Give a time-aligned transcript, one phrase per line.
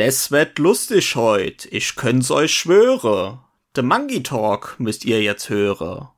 [0.00, 3.40] Des wird lustig heut, ich könn's euch schwöre.
[3.76, 6.08] The Monkey Talk müsst ihr jetzt hören.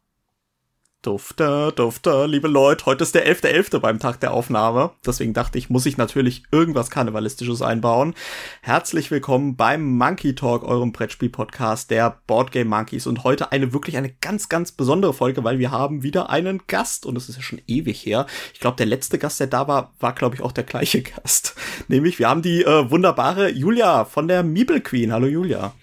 [1.02, 3.70] Dufte, dufte, liebe Leute, heute ist der 11.11.
[3.72, 3.78] .11.
[3.80, 4.92] beim Tag der Aufnahme.
[5.04, 8.14] Deswegen dachte ich, muss ich natürlich irgendwas Karnevalistisches einbauen.
[8.60, 13.08] Herzlich willkommen beim Monkey Talk, eurem Brettspiel-Podcast der Boardgame Monkeys.
[13.08, 17.04] Und heute eine wirklich eine ganz, ganz besondere Folge, weil wir haben wieder einen Gast.
[17.04, 18.26] Und es ist ja schon ewig her.
[18.54, 21.56] Ich glaube, der letzte Gast, der da war, war, glaube ich, auch der gleiche Gast.
[21.88, 25.12] Nämlich, wir haben die äh, wunderbare Julia von der Meeple Queen.
[25.12, 25.74] Hallo Julia.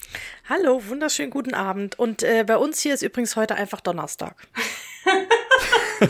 [0.49, 1.99] Hallo, wunderschönen guten Abend.
[1.99, 4.35] Und äh, bei uns hier ist übrigens heute einfach Donnerstag.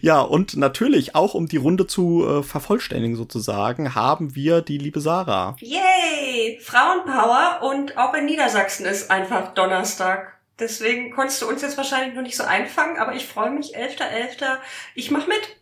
[0.00, 5.02] ja, und natürlich auch, um die Runde zu äh, vervollständigen sozusagen, haben wir die liebe
[5.02, 5.54] Sarah.
[5.60, 6.58] Yay!
[6.62, 10.38] Frauenpower und auch in Niedersachsen ist einfach Donnerstag.
[10.58, 14.38] Deswegen konntest du uns jetzt wahrscheinlich noch nicht so einfangen, aber ich freue mich, 11.11.
[14.38, 14.58] .11.
[14.94, 15.58] Ich mach mit.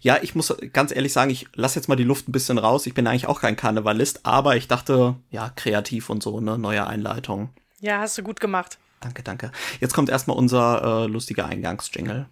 [0.00, 2.86] Ja, ich muss ganz ehrlich sagen, ich lasse jetzt mal die Luft ein bisschen raus.
[2.86, 6.86] Ich bin eigentlich auch kein Karnevalist, aber ich dachte, ja, kreativ und so, ne, neue
[6.86, 7.50] Einleitung.
[7.80, 8.78] Ja, hast du gut gemacht.
[9.00, 9.50] Danke, danke.
[9.80, 12.26] Jetzt kommt erstmal unser äh, lustiger Eingangsjingle.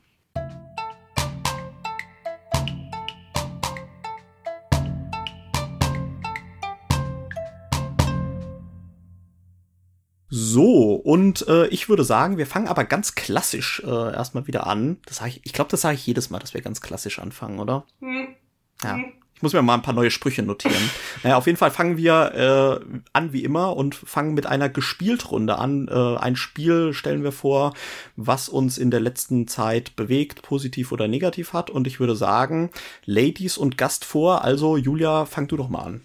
[10.32, 14.98] So, und äh, ich würde sagen, wir fangen aber ganz klassisch äh, erstmal wieder an.
[15.06, 17.58] Das sag ich, ich glaube, das sage ich jedes Mal, dass wir ganz klassisch anfangen,
[17.58, 17.84] oder?
[18.00, 18.28] Hm.
[18.82, 18.94] Ja.
[18.94, 19.12] Hm.
[19.40, 20.90] Ich muss mir mal ein paar neue Sprüche notieren.
[21.22, 25.56] naja, auf jeden Fall fangen wir äh, an wie immer und fangen mit einer Gespieltrunde
[25.56, 25.88] an.
[25.88, 27.72] Äh, ein Spiel stellen wir vor,
[28.16, 31.70] was uns in der letzten Zeit bewegt, positiv oder negativ hat.
[31.70, 32.70] Und ich würde sagen,
[33.06, 34.44] Ladies und Gast vor.
[34.44, 36.02] Also Julia, fang du doch mal an.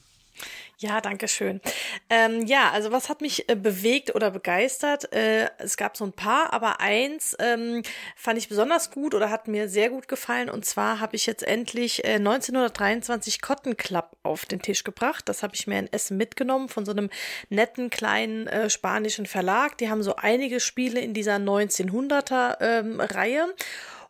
[0.86, 1.62] Ja, danke schön.
[2.12, 5.12] Ähm, ja, also was hat mich äh, bewegt oder begeistert?
[5.16, 7.82] Äh, es gab so ein paar, aber eins ähm,
[8.16, 10.48] fand ich besonders gut oder hat mir sehr gut gefallen.
[10.48, 15.28] Und zwar habe ich jetzt endlich äh, 1923 Cotton Club auf den Tisch gebracht.
[15.28, 17.10] Das habe ich mir in Essen mitgenommen von so einem
[17.50, 19.80] netten kleinen äh, spanischen Verlag.
[19.80, 23.48] Die haben so einige Spiele in dieser 1900er ähm, Reihe.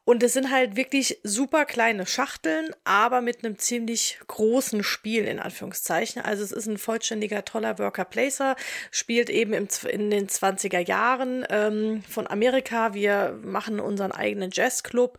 [0.05, 5.39] Und es sind halt wirklich super kleine Schachteln, aber mit einem ziemlich großen Spiel in
[5.39, 6.21] Anführungszeichen.
[6.21, 8.55] Also es ist ein vollständiger, toller Worker Placer,
[8.91, 12.93] spielt eben im, in den 20er Jahren ähm, von Amerika.
[12.93, 15.17] Wir machen unseren eigenen Jazzclub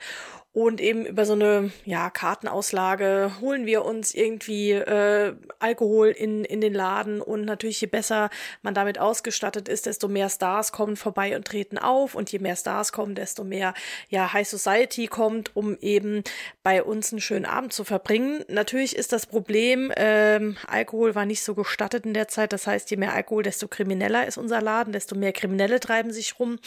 [0.56, 6.62] und eben über so eine ja, Kartenauslage holen wir uns irgendwie äh, Alkohol in, in
[6.62, 7.20] den Laden.
[7.20, 8.30] Und natürlich, je besser
[8.62, 12.14] man damit ausgestattet ist, desto mehr Stars kommen vorbei und treten auf.
[12.14, 13.74] Und je mehr Stars kommen, desto mehr
[14.08, 16.24] ja, High Society kommt, um eben
[16.62, 18.42] bei uns einen schönen Abend zu verbringen.
[18.48, 22.54] Natürlich ist das Problem, ähm, Alkohol war nicht so gestattet in der Zeit.
[22.54, 26.40] Das heißt, je mehr Alkohol, desto krimineller ist unser Laden, desto mehr Kriminelle treiben sich
[26.40, 26.58] rum.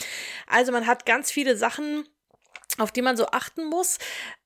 [0.46, 2.04] Also man hat ganz viele Sachen,
[2.80, 3.98] auf die man so achten muss.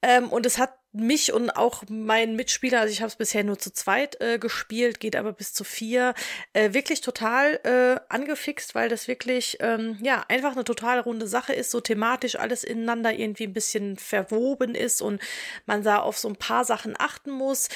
[0.03, 3.59] Ähm, und es hat mich und auch meinen Mitspieler, also ich habe es bisher nur
[3.59, 6.15] zu zweit äh, gespielt, geht aber bis zu vier,
[6.53, 11.53] äh, wirklich total äh, angefixt, weil das wirklich ähm, ja einfach eine total runde Sache
[11.53, 15.21] ist, so thematisch alles ineinander irgendwie ein bisschen verwoben ist und
[15.67, 17.69] man da auf so ein paar Sachen achten muss,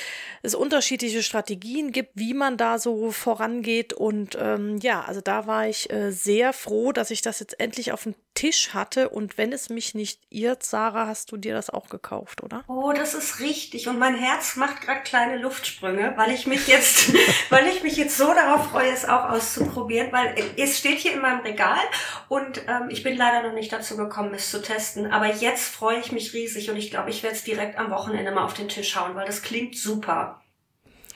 [0.43, 5.67] es unterschiedliche Strategien gibt, wie man da so vorangeht und ähm, ja, also da war
[5.67, 9.53] ich äh, sehr froh, dass ich das jetzt endlich auf dem Tisch hatte und wenn
[9.53, 12.63] es mich nicht irrt, Sarah, hast du dir das auch gekauft, oder?
[12.69, 17.13] Oh, das ist richtig und mein Herz macht gerade kleine Luftsprünge, weil ich mich jetzt,
[17.51, 21.21] weil ich mich jetzt so darauf freue, es auch auszuprobieren, weil es steht hier in
[21.21, 21.81] meinem Regal
[22.29, 25.99] und ähm, ich bin leider noch nicht dazu gekommen, es zu testen, aber jetzt freue
[25.99, 28.69] ich mich riesig und ich glaube, ich werde es direkt am Wochenende mal auf den
[28.69, 30.41] Tisch hauen, weil das klingt super.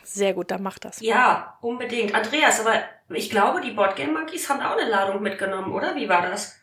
[0.02, 1.00] Sehr gut, dann mach das.
[1.00, 2.16] Ja, unbedingt.
[2.16, 5.94] Andreas, aber ich glaube, die Boardgame Monkeys haben auch eine Ladung mitgenommen, oder?
[5.94, 6.60] Wie war das?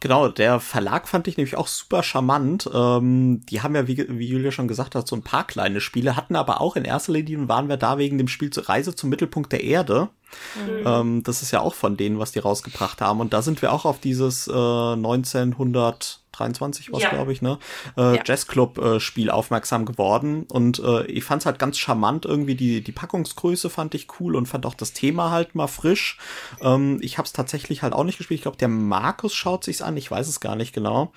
[0.00, 2.68] Genau, der Verlag fand ich nämlich auch super charmant.
[2.72, 6.16] Ähm, die haben ja, wie, wie Julia schon gesagt hat, so ein paar kleine Spiele,
[6.16, 9.08] hatten aber auch in erster Linie waren wir da wegen dem Spiel zur Reise zum
[9.08, 10.10] Mittelpunkt der Erde.
[10.56, 10.86] Mhm.
[10.86, 13.20] Ähm, das ist ja auch von denen, was die rausgebracht haben.
[13.20, 17.10] Und da sind wir auch auf dieses äh, 1900 23 war es, ja.
[17.10, 17.58] glaube ich, ne?
[17.96, 18.22] Äh, ja.
[18.24, 20.44] Jazzclub-Spiel aufmerksam geworden.
[20.48, 24.36] Und äh, ich fand es halt ganz charmant, irgendwie die, die Packungsgröße fand ich cool
[24.36, 26.18] und fand auch das Thema halt mal frisch.
[26.60, 28.38] Ähm, ich habe es tatsächlich halt auch nicht gespielt.
[28.38, 31.12] Ich glaube, der Markus schaut sich's an, ich weiß es gar nicht genau.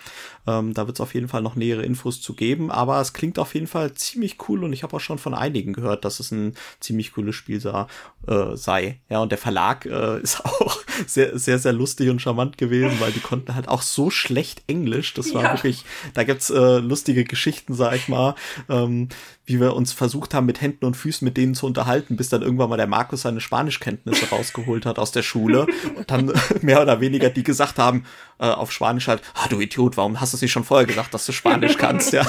[0.47, 3.37] Ähm, da wird es auf jeden Fall noch nähere Infos zu geben, aber es klingt
[3.39, 6.31] auf jeden Fall ziemlich cool und ich habe auch schon von einigen gehört, dass es
[6.31, 7.87] ein ziemlich cooles Spiel sah,
[8.27, 8.99] äh, sei.
[9.09, 13.11] Ja, und der Verlag äh, ist auch sehr, sehr, sehr lustig und charmant gewesen, weil
[13.11, 15.06] die konnten halt auch so schlecht Englisch.
[15.13, 15.53] Das war ja.
[15.53, 18.35] wirklich, da gibt's äh, lustige Geschichten, sag ich mal,
[18.69, 19.09] ähm,
[19.45, 22.41] wie wir uns versucht haben, mit Händen und Füßen mit denen zu unterhalten, bis dann
[22.41, 26.99] irgendwann mal der Markus seine Spanischkenntnisse rausgeholt hat aus der Schule und dann mehr oder
[26.99, 28.05] weniger die gesagt haben,
[28.39, 31.25] äh, auf Spanisch halt, ah, du Idiot, warum hast du sie schon vorher gesagt, dass
[31.25, 32.25] du Spanisch kannst, ja.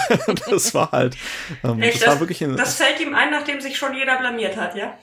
[0.49, 1.17] das war halt,
[1.65, 4.19] ähm, Echt, das, das war wirklich ein, Das fällt ihm ein, nachdem sich schon jeder
[4.19, 4.97] blamiert hat, ja?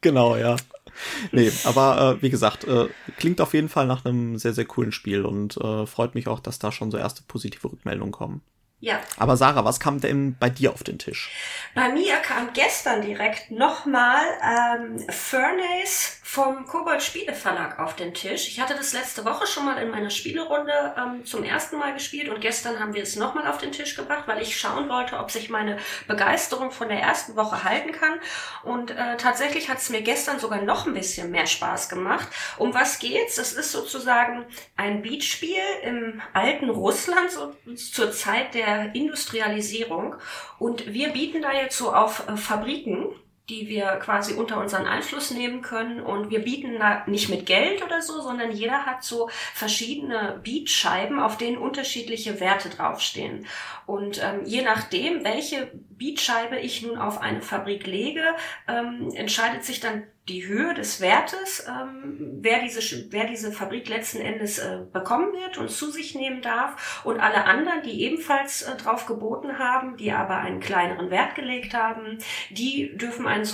[0.00, 0.56] genau, ja.
[1.32, 4.92] Nee, aber äh, wie gesagt, äh, klingt auf jeden Fall nach einem sehr, sehr coolen
[4.92, 8.42] Spiel und äh, freut mich auch, dass da schon so erste positive Rückmeldungen kommen.
[8.80, 9.00] Ja.
[9.16, 11.30] Aber Sarah, was kam denn bei dir auf den Tisch?
[11.74, 18.46] Bei mir kam gestern direkt nochmal ähm, Furnace vom Kobold Spiele Verlag auf den Tisch.
[18.48, 22.28] Ich hatte das letzte Woche schon mal in meiner Spielerunde ähm, zum ersten Mal gespielt
[22.28, 25.32] und gestern haben wir es nochmal auf den Tisch gebracht, weil ich schauen wollte, ob
[25.32, 28.20] sich meine Begeisterung von der ersten Woche halten kann.
[28.62, 32.28] Und äh, tatsächlich hat es mir gestern sogar noch ein bisschen mehr Spaß gemacht.
[32.58, 33.38] Um was geht's?
[33.38, 34.44] Es ist sozusagen
[34.76, 40.16] ein Beatspiel im alten Russland so, zur Zeit der der Industrialisierung.
[40.58, 43.06] Und wir bieten da jetzt so auf äh, Fabriken,
[43.48, 46.00] die wir quasi unter unseren Einfluss nehmen können.
[46.00, 51.18] Und wir bieten da nicht mit Geld oder so, sondern jeder hat so verschiedene Beatscheiben,
[51.18, 53.46] auf denen unterschiedliche Werte draufstehen.
[53.86, 58.22] Und ähm, je nachdem, welche Beatscheibe ich nun auf eine Fabrik lege,
[58.68, 62.80] ähm, entscheidet sich dann die Höhe des Wertes, ähm, wer, diese,
[63.10, 67.02] wer diese Fabrik letzten Endes äh, bekommen wird und zu sich nehmen darf.
[67.04, 71.74] Und alle anderen, die ebenfalls äh, drauf geboten haben, die aber einen kleineren Wert gelegt
[71.74, 72.18] haben,
[72.50, 73.44] die dürfen einen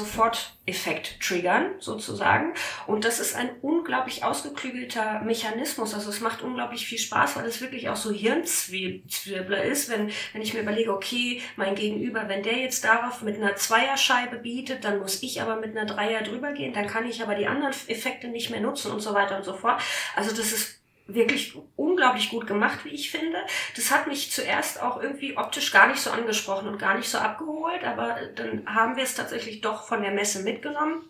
[0.65, 2.55] Soforteffekt triggern, sozusagen.
[2.87, 5.95] Und das ist ein unglaublich ausgeklügelter Mechanismus.
[5.95, 10.43] Also es macht unglaublich viel Spaß, weil es wirklich auch so Hirnzwirbler ist, wenn, wenn
[10.43, 14.99] ich mir überlege, okay, mein Gegenüber, wenn der jetzt darauf mit einer Zweierscheibe bietet, dann
[14.99, 18.29] muss ich aber mit einer Dreier drüber gehen, dann kann ich aber die anderen Effekte
[18.29, 19.83] nicht mehr nutzen und so weiter und so fort.
[20.17, 20.74] Also das ist
[21.07, 23.39] wirklich unglaublich gut gemacht, wie ich finde.
[23.77, 27.19] Das hat mich zuerst auch irgendwie optisch gar nicht so angesprochen und gar nicht so
[27.19, 31.05] abgeholt, aber dann haben wir es tatsächlich doch von der Messe mitgenommen.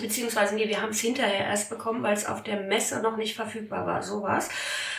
[0.00, 3.36] Beziehungsweise, nee, wir haben es hinterher erst bekommen, weil es auf der Messe noch nicht
[3.36, 4.02] verfügbar war.
[4.02, 4.50] Sowas.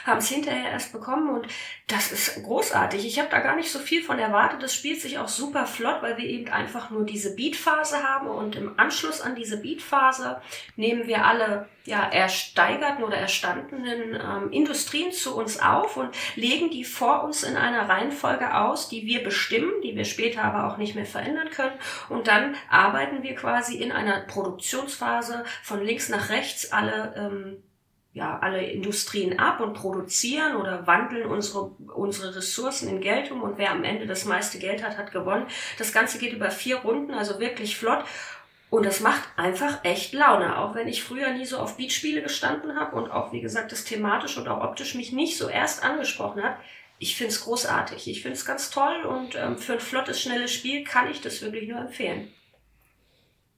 [0.05, 1.47] Haben es hinterher erst bekommen und
[1.87, 3.05] das ist großartig.
[3.05, 4.63] Ich habe da gar nicht so viel von erwartet.
[4.63, 8.55] Das spielt sich auch super flott, weil wir eben einfach nur diese Beatphase haben und
[8.55, 10.41] im Anschluss an diese Beatphase
[10.77, 16.83] nehmen wir alle ja, ersteigerten oder erstandenen ähm, Industrien zu uns auf und legen die
[16.83, 20.95] vor uns in einer Reihenfolge aus, die wir bestimmen, die wir später aber auch nicht
[20.95, 21.77] mehr verändern können.
[22.09, 24.21] Und dann arbeiten wir quasi in einer
[24.75, 27.63] Produktionsphase von links nach rechts alle ähm,
[28.13, 33.57] ja, alle Industrien ab und produzieren oder wandeln unsere, unsere Ressourcen in Geld um und
[33.57, 35.47] wer am Ende das meiste Geld hat, hat gewonnen.
[35.77, 38.05] Das Ganze geht über vier Runden, also wirklich flott.
[38.69, 42.79] Und das macht einfach echt Laune, auch wenn ich früher nie so auf Beatspiele gestanden
[42.79, 46.41] habe und auch, wie gesagt, das thematisch und auch optisch mich nicht so erst angesprochen
[46.41, 46.55] hat.
[46.99, 48.07] Ich find's großartig.
[48.07, 51.67] Ich find's ganz toll und ähm, für ein flottes, schnelles Spiel kann ich das wirklich
[51.67, 52.31] nur empfehlen.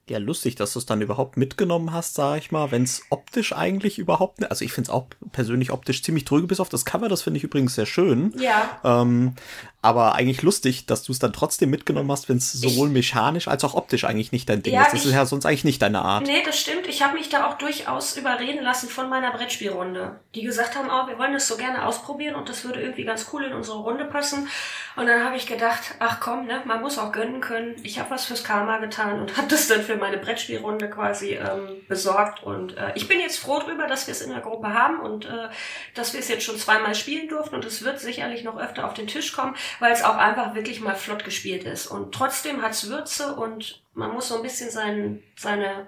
[0.09, 3.51] Ja, lustig, dass du es dann überhaupt mitgenommen hast, sag ich mal, wenn es optisch
[3.51, 6.85] eigentlich überhaupt nicht, also ich finde es auch persönlich optisch ziemlich drüge, bis auf das
[6.85, 8.33] Cover, das finde ich übrigens sehr schön.
[8.39, 8.79] Ja.
[8.85, 9.35] Ähm,
[9.81, 13.63] aber eigentlich lustig, dass du es dann trotzdem mitgenommen hast, wenn es sowohl mechanisch als
[13.63, 14.93] auch optisch eigentlich nicht dein Ding ja, ist.
[14.93, 16.25] Das ich, ist ja sonst eigentlich nicht deine Art.
[16.25, 16.87] Nee, das stimmt.
[16.87, 21.07] Ich habe mich da auch durchaus überreden lassen von meiner Brettspielrunde, die gesagt haben, oh,
[21.07, 24.05] wir wollen das so gerne ausprobieren und das würde irgendwie ganz cool in unsere Runde
[24.05, 24.47] passen.
[24.95, 27.75] Und dann habe ich gedacht, ach komm, ne, man muss auch gönnen können.
[27.83, 31.81] Ich habe was fürs Karma getan und habe das dann für meine Brettspielrunde quasi ähm,
[31.87, 32.43] besorgt.
[32.43, 35.25] Und äh, ich bin jetzt froh drüber, dass wir es in der Gruppe haben und
[35.25, 35.49] äh,
[35.95, 38.93] dass wir es jetzt schon zweimal spielen durften und es wird sicherlich noch öfter auf
[38.93, 41.87] den Tisch kommen weil es auch einfach wirklich mal flott gespielt ist.
[41.87, 45.87] Und trotzdem hat es Würze und man muss so ein bisschen sein, seine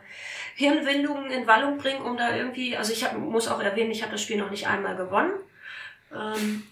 [0.55, 4.11] Hirnwindungen in Wallung bringen, um da irgendwie, also ich hab, muss auch erwähnen, ich habe
[4.11, 5.33] das Spiel noch nicht einmal gewonnen.
[6.13, 6.63] Ähm,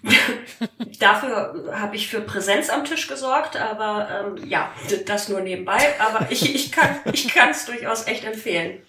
[0.99, 4.71] dafür habe ich für Präsenz am Tisch gesorgt, aber ähm, ja,
[5.05, 5.95] das nur nebenbei.
[5.99, 8.81] Aber ich, ich kann ich kann es durchaus echt empfehlen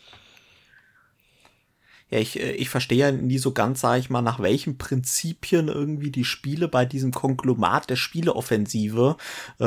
[2.11, 5.69] ja, ich, äh, ich verstehe ja nie so ganz, sage ich mal, nach welchen Prinzipien
[5.69, 9.17] irgendwie die Spiele bei diesem Konglomat der Spieleoffensive
[9.59, 9.65] äh,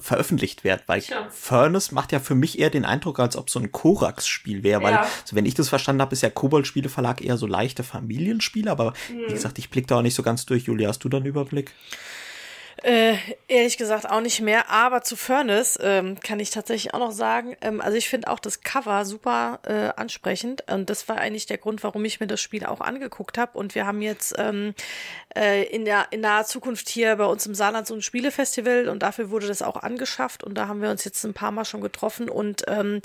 [0.00, 1.26] veröffentlicht werden, weil ja.
[1.30, 4.94] Furnace macht ja für mich eher den Eindruck, als ob so ein Korax-Spiel wäre, weil,
[4.94, 5.00] ja.
[5.00, 9.28] also wenn ich das verstanden habe, ist ja Kobold-Spieleverlag eher so leichte Familienspiele, aber mhm.
[9.28, 10.64] wie gesagt, ich blicke da auch nicht so ganz durch.
[10.64, 11.72] Julia, hast du da einen Überblick?
[12.82, 13.14] Äh,
[13.48, 17.56] ehrlich gesagt auch nicht mehr, aber zu Furnace ähm, kann ich tatsächlich auch noch sagen.
[17.60, 21.58] Ähm, also ich finde auch das Cover super äh, ansprechend und das war eigentlich der
[21.58, 23.56] Grund, warum ich mir das Spiel auch angeguckt habe.
[23.58, 24.74] Und wir haben jetzt ähm,
[25.36, 29.02] äh, in der in naher Zukunft hier bei uns im Saarland so ein Spielefestival und
[29.02, 31.80] dafür wurde das auch angeschafft und da haben wir uns jetzt ein paar Mal schon
[31.82, 33.00] getroffen und ähm,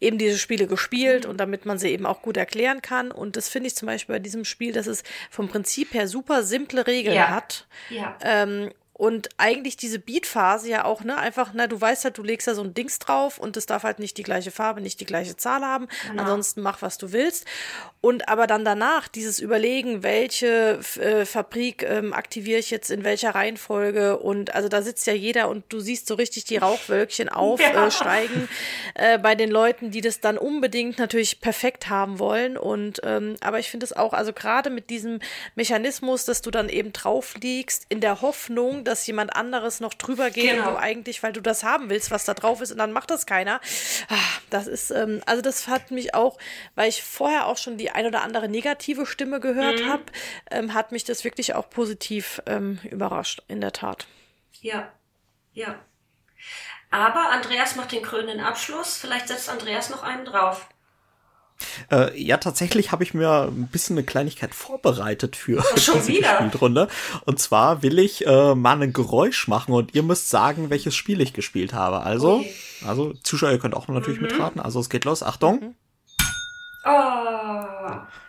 [0.00, 3.10] eben diese Spiele gespielt und damit man sie eben auch gut erklären kann.
[3.10, 6.42] Und das finde ich zum Beispiel bei diesem Spiel, dass es vom Prinzip her super
[6.42, 7.28] simple Regeln Ja.
[7.30, 7.66] hat.
[7.88, 8.16] Ja.
[8.22, 8.70] Ähm,
[9.02, 12.54] und eigentlich diese Beat-Phase ja auch, ne, einfach, na, du weißt halt, du legst da
[12.54, 15.36] so ein Dings drauf und es darf halt nicht die gleiche Farbe, nicht die gleiche
[15.36, 15.88] Zahl haben.
[16.06, 16.22] Genau.
[16.22, 17.44] Ansonsten mach, was du willst.
[18.00, 23.34] Und aber dann danach dieses Überlegen, welche äh, Fabrik ähm, aktiviere ich jetzt in welcher
[23.34, 28.48] Reihenfolge und also da sitzt ja jeder und du siehst so richtig die Rauchwölkchen aufsteigen
[28.96, 29.02] Ja.
[29.02, 32.56] äh, äh, bei den Leuten, die das dann unbedingt natürlich perfekt haben wollen.
[32.56, 35.18] Und ähm, aber ich finde es auch, also gerade mit diesem
[35.56, 40.30] Mechanismus, dass du dann eben drauf liegst, in der Hoffnung, dass jemand anderes noch drüber
[40.30, 40.72] geht, Genau.
[40.72, 43.26] du eigentlich, weil du das haben willst, was da drauf ist, und dann macht das
[43.26, 43.60] keiner.
[44.08, 44.14] Ah,
[44.50, 46.36] Das ist, ähm, also das hat mich auch,
[46.74, 49.88] weil ich vorher auch schon die ein oder andere negative Stimme gehört Mhm.
[49.88, 50.04] habe,
[50.50, 54.06] ähm, hat mich das wirklich auch positiv ähm, überrascht, in der Tat.
[54.60, 54.92] Ja,
[55.52, 55.74] ja.
[56.90, 58.96] Aber Andreas macht den krönenden Abschluss.
[58.98, 60.68] Vielleicht setzt Andreas noch einen drauf.
[61.90, 66.36] Äh, ja, tatsächlich habe ich mir ein bisschen eine Kleinigkeit vorbereitet für schon diese wieder?
[66.36, 66.88] Spielrunde.
[67.26, 71.20] Und zwar will ich äh, mal ein Geräusch machen und ihr müsst sagen, welches Spiel
[71.20, 72.00] ich gespielt habe.
[72.00, 72.54] Also, Okay.
[72.86, 74.26] also Zuschauer, ihr könnt auch natürlich Mhm.
[74.28, 74.60] mitraten.
[74.60, 75.22] Also es geht los.
[75.22, 75.74] Achtung.
[76.84, 76.88] Oh,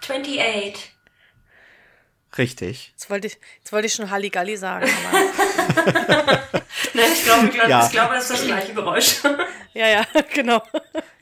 [0.02, 0.92] 28.
[2.38, 2.92] Richtig.
[2.94, 4.90] Jetzt wollte ich, jetzt wollte ich schon Halligalli sagen.
[5.10, 5.20] Aber
[6.96, 7.86] Ne, ich glaube, ich glaube, Ja.
[7.86, 9.22] ich glaube, das ist das gleiche Geräusch.
[9.74, 10.62] ja, ja, genau.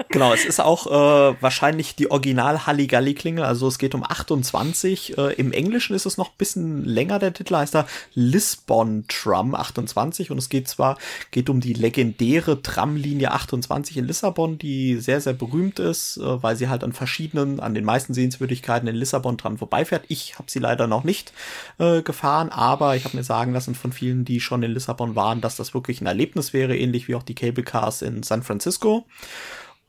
[0.09, 5.17] Genau, es ist auch äh, wahrscheinlich die Original Halligalli-Klingel, also es geht um 28.
[5.17, 9.55] Äh, Im Englischen ist es noch ein bisschen länger, der Titel heißt da Lisbon Tram
[9.55, 10.97] 28 und es geht zwar
[11.31, 16.55] geht um die legendäre Tramlinie 28 in Lissabon, die sehr, sehr berühmt ist, äh, weil
[16.55, 20.05] sie halt an verschiedenen, an den meisten Sehenswürdigkeiten in Lissabon dran vorbeifährt.
[20.07, 21.33] Ich habe sie leider noch nicht
[21.77, 25.41] äh, gefahren, aber ich habe mir sagen lassen von vielen, die schon in Lissabon waren,
[25.41, 29.05] dass das wirklich ein Erlebnis wäre, ähnlich wie auch die Cable Cars in San Francisco.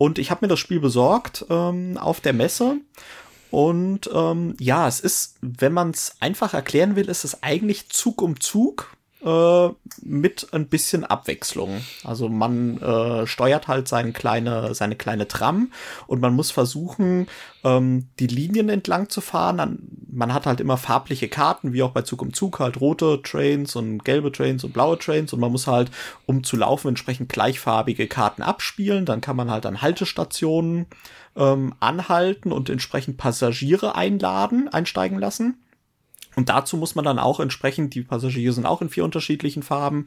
[0.03, 2.79] Und ich habe mir das Spiel besorgt ähm, auf der Messe.
[3.53, 8.21] Und ähm, ja, es ist, wenn man es einfach erklären will, ist es eigentlich Zug
[8.21, 9.69] um Zug äh,
[10.03, 11.83] mit ein bisschen Abwechslung.
[12.05, 15.73] Also man äh, steuert halt seine kleine, seine kleine Tram
[16.07, 17.29] und man muss versuchen,
[17.65, 19.59] ähm, die Linien entlang zu fahren.
[19.59, 19.79] Dann,
[20.11, 23.77] man hat halt immer farbliche Karten, wie auch bei Zug um Zug, halt rote Trains
[23.77, 25.91] und gelbe Trains und blaue Trains und man muss halt,
[26.27, 29.07] um zu laufen, entsprechend gleichfarbige Karten abspielen.
[29.07, 30.87] Dann kann man halt an Haltestationen
[31.37, 35.59] ähm, anhalten und entsprechend Passagiere einladen, einsteigen lassen.
[36.37, 40.07] Und dazu muss man dann auch entsprechend, die Passagiere sind auch in vier unterschiedlichen Farben,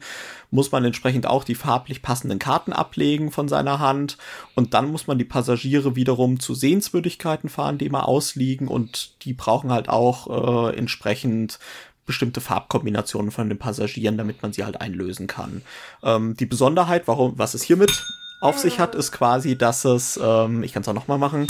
[0.50, 4.18] muss man entsprechend auch die farblich passenden Karten ablegen von seiner Hand.
[4.54, 8.68] Und dann muss man die Passagiere wiederum zu Sehenswürdigkeiten fahren, die immer ausliegen.
[8.68, 11.58] Und die brauchen halt auch äh, entsprechend
[12.06, 15.62] bestimmte Farbkombinationen von den Passagieren, damit man sie halt einlösen kann.
[16.02, 18.04] Ähm, die Besonderheit, warum, was es hiermit
[18.46, 21.46] auf sich hat, ist quasi, dass es, ähm, ich kann es auch nochmal machen,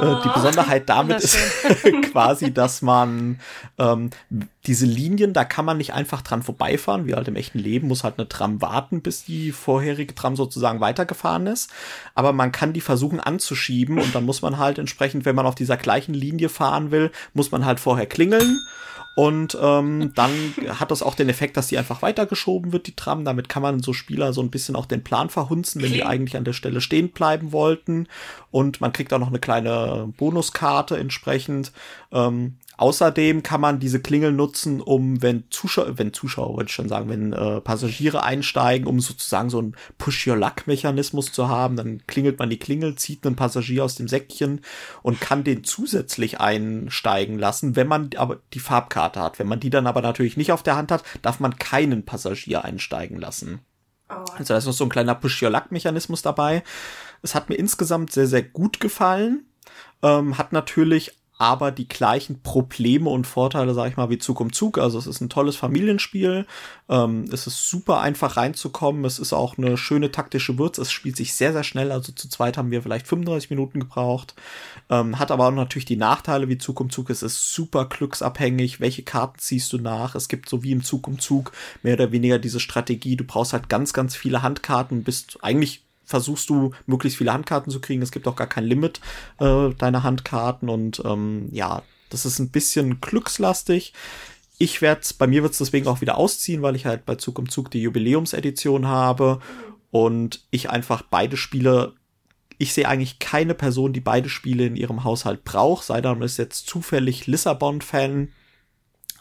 [0.00, 1.36] äh, die Besonderheit damit ist
[2.12, 3.40] quasi, dass man
[3.78, 4.10] ähm,
[4.66, 8.04] diese Linien, da kann man nicht einfach dran vorbeifahren, wie halt im echten Leben, muss
[8.04, 11.70] halt eine Tram warten, bis die vorherige Tram sozusagen weitergefahren ist.
[12.14, 15.54] Aber man kann die versuchen anzuschieben und dann muss man halt entsprechend, wenn man auf
[15.54, 18.60] dieser gleichen Linie fahren will, muss man halt vorher klingeln.
[19.16, 20.30] Und ähm, dann
[20.78, 23.24] hat das auch den Effekt, dass die einfach weitergeschoben wird, die Tram.
[23.24, 26.36] Damit kann man so Spieler so ein bisschen auch den Plan verhunzen, wenn die eigentlich
[26.36, 28.08] an der Stelle stehen bleiben wollten.
[28.50, 31.72] Und man kriegt auch noch eine kleine Bonuskarte entsprechend.
[32.12, 36.88] Ähm, Außerdem kann man diese Klingel nutzen, um, wenn Zuschauer, wenn Zuschauer, wollte ich schon
[36.88, 42.50] sagen, wenn äh, Passagiere einsteigen, um sozusagen so einen Push-Your-Luck-Mechanismus zu haben, dann klingelt man
[42.50, 44.60] die Klingel, zieht einen Passagier aus dem Säckchen
[45.02, 49.38] und kann den zusätzlich einsteigen lassen, wenn man aber die Farbkarte hat.
[49.38, 52.64] Wenn man die dann aber natürlich nicht auf der Hand hat, darf man keinen Passagier
[52.64, 53.60] einsteigen lassen.
[54.08, 56.62] Oh, Also da ist noch so ein kleiner Push-Your-Luck-Mechanismus dabei.
[57.22, 59.46] Es hat mir insgesamt sehr, sehr gut gefallen.
[60.02, 64.52] Ähm, hat natürlich aber die gleichen Probleme und Vorteile, sag ich mal, wie Zug um
[64.52, 64.78] Zug.
[64.78, 66.46] Also es ist ein tolles Familienspiel.
[66.88, 69.04] Ähm, es ist super einfach reinzukommen.
[69.04, 70.82] Es ist auch eine schöne taktische Würze.
[70.82, 71.92] Es spielt sich sehr, sehr schnell.
[71.92, 74.34] Also zu zweit haben wir vielleicht 35 Minuten gebraucht.
[74.88, 77.10] Ähm, hat aber auch natürlich die Nachteile wie Zug um Zug.
[77.10, 78.80] Es ist super glücksabhängig.
[78.80, 80.14] Welche Karten ziehst du nach?
[80.14, 81.52] Es gibt so wie im Zug um Zug
[81.82, 83.16] mehr oder weniger diese Strategie.
[83.16, 85.04] Du brauchst halt ganz, ganz viele Handkarten.
[85.04, 88.00] Bist eigentlich versuchst du möglichst viele Handkarten zu kriegen.
[88.00, 89.00] Es gibt auch gar kein Limit
[89.38, 93.92] äh, deiner Handkarten und ähm, ja, das ist ein bisschen glückslastig.
[94.58, 97.38] ich werde bei mir wird es deswegen auch wieder ausziehen, weil ich halt bei Zug
[97.38, 99.40] um Zug die Jubiläumsedition habe
[99.90, 101.94] und ich einfach beide Spiele
[102.58, 106.38] ich sehe eigentlich keine Person, die beide Spiele in ihrem Haushalt braucht, sei dann ist
[106.38, 108.28] jetzt zufällig Lissabon-Fan.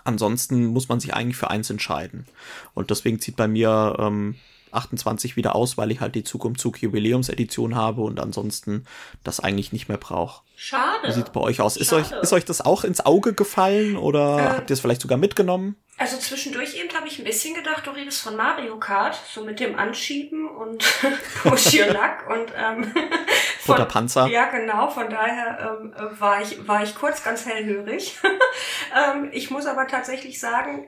[0.04, 2.25] Ansonsten muss man sich eigentlich für eins entscheiden.
[2.74, 4.36] Und deswegen zieht bei mir ähm,
[4.75, 8.86] 28 wieder aus, weil ich halt die Zug um Zug Jubiläumsedition habe und ansonsten
[9.24, 10.44] das eigentlich nicht mehr brauche.
[10.58, 11.08] Schade.
[11.08, 11.75] Wie sieht's bei euch aus?
[11.77, 15.01] Ist euch, ist euch das auch ins Auge gefallen oder Äh, habt ihr es vielleicht
[15.01, 15.75] sogar mitgenommen?
[15.98, 19.62] Also zwischendurch eben habe ich ein bisschen gedacht, du redest von Mario Kart, so mit
[19.62, 20.84] dem Anschieben und
[21.44, 22.84] Push Your Luck und ähm,
[23.60, 24.27] von- Butterpanzer.
[24.27, 24.89] Ja, genau.
[24.89, 28.17] Von daher ähm, äh, war ich war ich kurz ganz hellhörig.
[28.96, 30.88] ähm, ich muss aber tatsächlich sagen,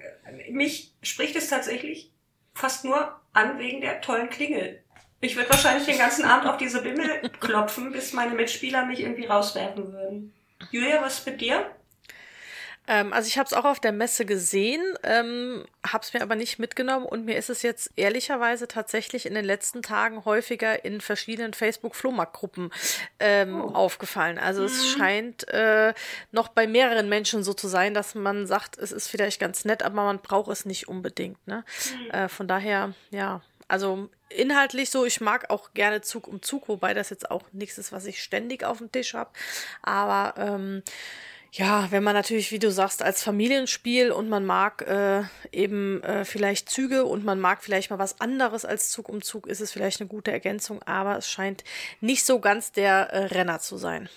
[0.51, 2.11] mich spricht es tatsächlich
[2.53, 4.81] fast nur an wegen der tollen Klingel.
[5.21, 9.25] Ich würde wahrscheinlich den ganzen Abend auf diese Bimmel klopfen, bis meine Mitspieler mich irgendwie
[9.25, 10.33] rauswerfen würden.
[10.71, 11.65] Julia, was ist mit dir?
[12.87, 16.35] Ähm, also ich habe es auch auf der Messe gesehen, ähm, habe es mir aber
[16.35, 21.01] nicht mitgenommen und mir ist es jetzt ehrlicherweise tatsächlich in den letzten Tagen häufiger in
[21.01, 22.71] verschiedenen Facebook-Flohmarktgruppen
[23.19, 24.39] ähm, aufgefallen.
[24.39, 25.93] Also es scheint äh,
[26.31, 29.83] noch bei mehreren Menschen so zu sein, dass man sagt, es ist vielleicht ganz nett,
[29.83, 31.45] aber man braucht es nicht unbedingt.
[31.45, 31.63] Ne?
[32.11, 36.93] Äh, von daher, ja, also inhaltlich so, ich mag auch gerne Zug um Zug, wobei
[36.93, 39.31] das jetzt auch nichts ist, was ich ständig auf dem Tisch habe.
[39.81, 40.83] Aber ähm,
[41.51, 46.25] ja, wenn man natürlich, wie du sagst, als Familienspiel und man mag äh, eben äh,
[46.25, 49.71] vielleicht Züge und man mag vielleicht mal was anderes als Zug um Zug, ist es
[49.71, 51.63] vielleicht eine gute Ergänzung, aber es scheint
[52.01, 54.09] nicht so ganz der äh, Renner zu sein.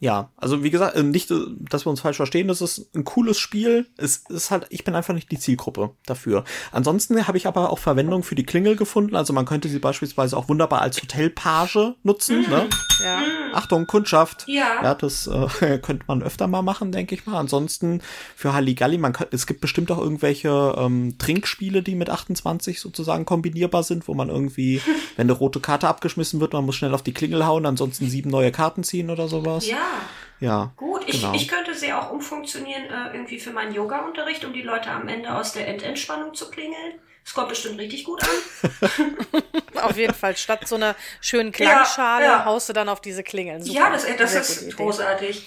[0.00, 1.36] Ja, also wie gesagt, äh, nicht, äh,
[1.70, 3.86] dass wir uns falsch verstehen, das ist ein cooles Spiel.
[3.96, 6.44] Es ist halt, ich bin einfach nicht die Zielgruppe dafür.
[6.72, 9.16] Ansonsten habe ich aber auch Verwendung für die Klingel gefunden.
[9.16, 12.42] Also man könnte sie beispielsweise auch wunderbar als Hotelpage nutzen.
[12.42, 12.68] Ne?
[13.02, 13.22] Ja.
[13.52, 14.44] Achtung, Kundschaft.
[14.48, 14.82] Ja.
[14.82, 17.38] Ja, das äh, könnte man öfter mal machen, denke ich mal.
[17.38, 18.02] Ansonsten
[18.34, 23.24] für Halligalli, man kann, es gibt bestimmt auch irgendwelche ähm, Trinkspiele, die mit 28 sozusagen
[23.24, 24.80] kombinierbar sind, wo man irgendwie,
[25.16, 28.30] wenn eine rote Karte abgeschmissen wird, man muss schnell auf die Klingel hauen, ansonsten sieben
[28.30, 29.66] neue Karten ziehen oder sowas.
[29.66, 30.00] Ja.
[30.38, 30.72] Ja.
[30.76, 31.34] Gut, ich, genau.
[31.34, 35.34] ich könnte sie auch umfunktionieren äh, irgendwie für meinen Yoga-Unterricht, um die Leute am Ende
[35.34, 37.00] aus der Endentspannung zu klingeln.
[37.24, 39.42] Das kommt bestimmt richtig gut an.
[39.82, 42.44] Auf jeden Fall, statt so einer schönen Klangschale Ja, ja.
[42.44, 43.62] haust du dann auf diese Klingeln.
[43.62, 43.78] Super.
[43.78, 45.44] ja, das, das Sehr ist großartig.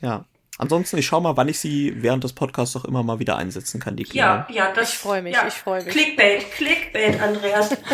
[0.00, 0.24] Ja.
[0.58, 3.78] Ansonsten, ich schau mal, wann ich sie während des Podcasts auch immer mal wieder einsetzen
[3.78, 4.26] kann, die Klingel.
[4.26, 4.90] Ja, ja, das.
[4.90, 5.46] Ich freu mich, ja.
[5.46, 5.92] ich freu mich.
[5.92, 7.76] Clickbait, Clickbait, Andreas.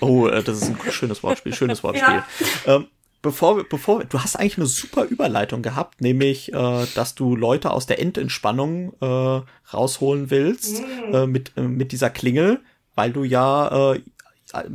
[0.00, 2.24] Oh, äh, das ist ein schönes Wortspiel, schönes Wortspiel.
[2.66, 2.88] Ähm,
[3.22, 7.34] bevor, wir- bevor, wir- du hast eigentlich eine super Überleitung gehabt, nämlich, äh, dass du
[7.36, 9.40] Leute aus der Endentspannung äh,
[9.74, 12.60] rausholen willst äh, mit, äh, mit dieser Klingel,
[12.94, 14.00] weil du ja äh,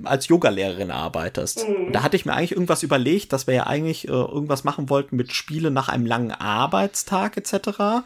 [0.06, 1.63] als Yogalehrerin arbeitest.
[1.63, 4.89] Und Da hatte ich mir eigentlich irgendwas überlegt, dass wir ja eigentlich äh, irgendwas machen
[4.89, 8.04] wollten mit Spiele nach einem langen Arbeitstag etc.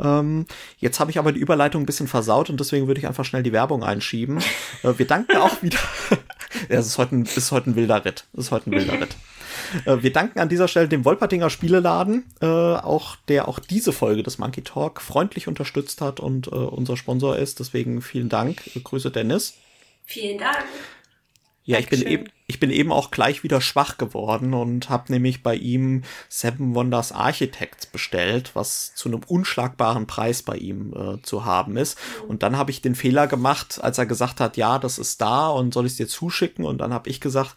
[0.00, 0.46] Ähm,
[0.78, 3.44] jetzt habe ich aber die Überleitung ein bisschen versaut und deswegen würde ich einfach schnell
[3.44, 4.38] die Werbung einschieben.
[4.82, 5.78] Äh, wir danken auch wieder.
[6.68, 8.24] ja, es ist heute ein, es ist heute ein wilder Ritt.
[8.32, 9.14] Es ist heute ein wilder Ritt.
[9.84, 14.22] Äh, Wir danken an dieser Stelle dem Wolpertinger Spieleladen, äh, auch der auch diese Folge
[14.22, 17.60] des Monkey Talk freundlich unterstützt hat und äh, unser Sponsor ist.
[17.60, 18.62] Deswegen vielen Dank.
[18.82, 19.54] Grüße Dennis.
[20.04, 20.64] Vielen Dank.
[21.64, 25.44] Ja, ich bin eben, ich bin eben auch gleich wieder schwach geworden und habe nämlich
[25.44, 31.44] bei ihm Seven Wonders Architects bestellt, was zu einem unschlagbaren Preis bei ihm äh, zu
[31.44, 31.96] haben ist.
[32.26, 35.50] Und dann habe ich den Fehler gemacht, als er gesagt hat, ja, das ist da
[35.50, 36.64] und soll ich es dir zuschicken?
[36.64, 37.54] Und dann habe ich gesagt,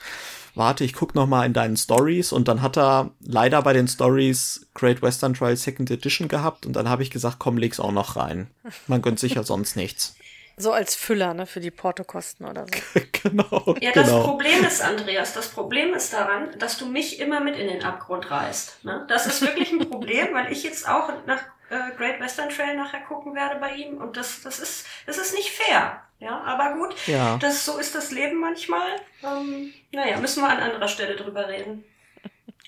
[0.55, 3.87] warte, ich guck noch mal in deinen Stories und dann hat er leider bei den
[3.87, 7.91] Stories Great Western Trail Second Edition gehabt und dann habe ich gesagt, komm, leg's auch
[7.91, 8.47] noch rein.
[8.87, 10.15] Man gönnt sich ja sonst nichts.
[10.57, 13.01] So als Füller, ne, für die Portokosten oder so.
[13.23, 13.75] genau.
[13.81, 14.23] Ja, das genau.
[14.23, 18.31] Problem ist, Andreas, das Problem ist daran, dass du mich immer mit in den Abgrund
[18.31, 18.85] reißt.
[18.85, 19.05] Ne?
[19.09, 23.01] Das ist wirklich ein Problem, weil ich jetzt auch nach äh, Great Western Trail nachher
[23.01, 26.01] gucken werde bei ihm und das, das ist, das ist nicht fair.
[26.19, 27.37] Ja, aber gut, Ja.
[27.37, 28.87] das, so ist das Leben manchmal.
[29.23, 31.83] Ähm, naja, müssen wir an anderer Stelle drüber reden.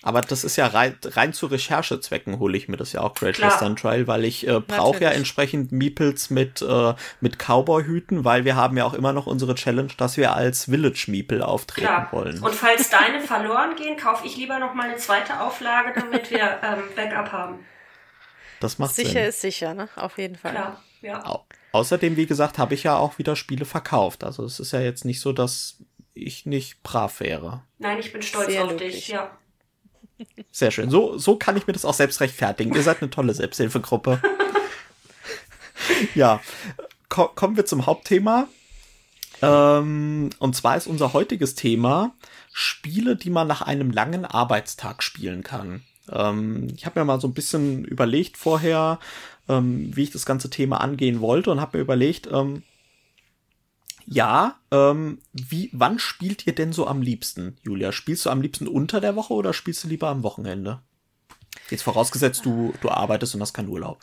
[0.04, 3.36] Aber das ist ja rein, rein zu Recherchezwecken hole ich mir das ja auch Great
[3.36, 3.52] Klar.
[3.52, 8.56] Western Trail, weil ich äh, brauche ja entsprechend Meeples mit, äh, mit Cowboy-Hüten, weil wir
[8.56, 12.08] haben ja auch immer noch unsere Challenge, dass wir als Village Meeple auftreten Klar.
[12.12, 12.40] wollen.
[12.44, 16.60] Und falls deine verloren gehen, kaufe ich lieber noch mal eine zweite Auflage, damit wir
[16.64, 17.66] ähm, Backup haben.
[18.60, 19.24] Das macht Sicher Sinn.
[19.24, 19.90] ist sicher, ne?
[19.96, 20.52] Auf jeden Fall.
[20.52, 21.26] Klar, ja.
[21.26, 24.24] Au außerdem, wie gesagt, habe ich ja auch wieder Spiele verkauft.
[24.24, 25.78] Also es ist ja jetzt nicht so, dass
[26.14, 27.62] ich nicht brav wäre.
[27.78, 28.96] Nein, ich bin stolz Sehr auf löblich.
[28.96, 29.08] dich.
[29.10, 29.38] Ja.
[30.52, 30.90] Sehr schön.
[30.90, 32.74] So, so kann ich mir das auch selbst rechtfertigen.
[32.74, 34.20] Ihr seid eine tolle Selbsthilfegruppe.
[36.16, 36.42] ja,
[37.10, 38.48] ko kommen wir zum Hauptthema.
[39.42, 42.16] Ähm, und zwar ist unser heutiges Thema
[42.52, 45.84] Spiele, die man nach einem langen Arbeitstag spielen kann.
[46.12, 49.00] Ähm, ich habe mir mal so ein bisschen überlegt vorher,
[49.50, 52.64] ähm, wie ich das ganze Thema angehen wollte und habe mir überlegt, ähm,
[54.06, 57.92] ja, ähm, wie, wann spielt ihr denn so am liebsten, Julia?
[57.92, 60.80] Spielst du am liebsten unter der Woche oder spielst du lieber am Wochenende?
[61.70, 64.02] Jetzt vorausgesetzt, du, du arbeitest und hast keinen Urlaub.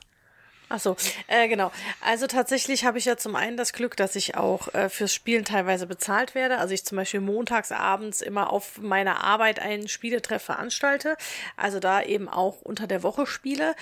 [0.71, 0.97] Ach so,
[1.27, 1.71] äh, genau.
[2.01, 5.45] Also tatsächlich habe ich ja zum einen das Glück, dass ich auch äh, fürs Spielen
[5.45, 6.59] teilweise bezahlt werde.
[6.59, 11.17] Also ich zum Beispiel montags abends immer auf meiner Arbeit einen Spieletreff veranstalte.
[11.57, 13.75] Also da eben auch unter der Woche spiele.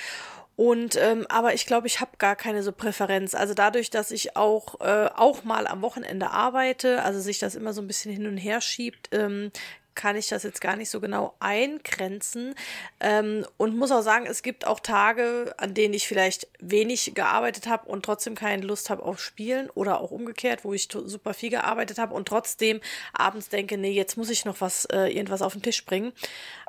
[0.55, 3.35] Und ähm, aber ich glaube, ich habe gar keine so Präferenz.
[3.35, 7.73] Also dadurch, dass ich auch äh, auch mal am Wochenende arbeite, also sich das immer
[7.73, 9.51] so ein bisschen hin und her schiebt, ähm,
[9.95, 12.55] kann ich das jetzt gar nicht so genau eingrenzen.
[13.01, 17.67] Ähm, und muss auch sagen, es gibt auch Tage, an denen ich vielleicht wenig gearbeitet
[17.67, 21.51] habe und trotzdem keine Lust habe auf Spielen oder auch umgekehrt, wo ich super viel
[21.51, 22.81] gearbeitet habe und trotzdem
[23.13, 26.13] abends denke, nee, jetzt muss ich noch was, äh, irgendwas auf den Tisch bringen.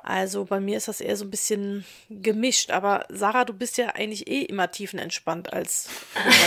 [0.06, 2.72] Also bei mir ist das eher so ein bisschen gemischt.
[2.72, 5.88] Aber Sarah, du bist ja eigentlich eh immer tiefenentspannt als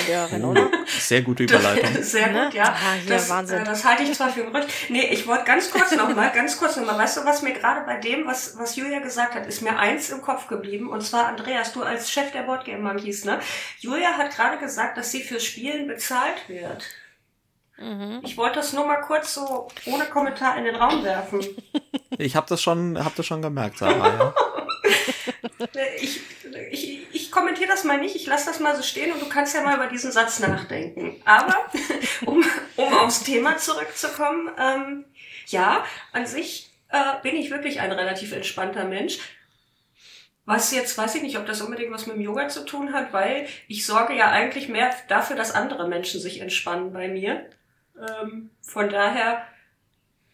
[0.06, 0.70] Lehrerin, oder?
[0.86, 1.90] Sehr gute Überleitung.
[2.02, 2.64] Sehr gut, ja.
[2.64, 3.62] Ah, hier, das, Wahnsinn.
[3.62, 4.68] Äh, das halte ich zwar für gerücht.
[4.90, 6.98] Nee, ich wollte ganz kurz noch mal, ganz kurz noch mal.
[6.98, 10.10] Weißt du, was mir gerade bei dem, was, was Julia gesagt hat, ist mir eins
[10.10, 10.90] im Kopf geblieben.
[10.90, 13.40] Und zwar, Andreas, du als Chef der Boardgame Monkeys, ne?
[13.78, 16.84] Julia hat gerade gesagt, dass sie fürs Spielen bezahlt wird.
[17.78, 18.20] Mhm.
[18.24, 21.40] Ich wollte das nur mal kurz so ohne Kommentar in den Raum werfen.
[22.18, 24.08] Ich habe das schon, hab das schon gemerkt, Sarah.
[24.08, 24.34] Ja.
[26.00, 26.20] Ich,
[26.70, 29.54] ich, ich kommentiere das mal nicht, ich lasse das mal so stehen und du kannst
[29.54, 31.20] ja mal über diesen Satz nachdenken.
[31.24, 31.54] Aber
[32.26, 32.44] um,
[32.76, 35.04] um aufs Thema zurückzukommen, ähm,
[35.48, 39.18] ja, an sich äh, bin ich wirklich ein relativ entspannter Mensch.
[40.44, 43.12] Was jetzt, weiß ich nicht, ob das unbedingt was mit dem Yoga zu tun hat,
[43.12, 47.50] weil ich sorge ja eigentlich mehr dafür, dass andere Menschen sich entspannen bei mir.
[47.98, 49.46] Ähm, von daher,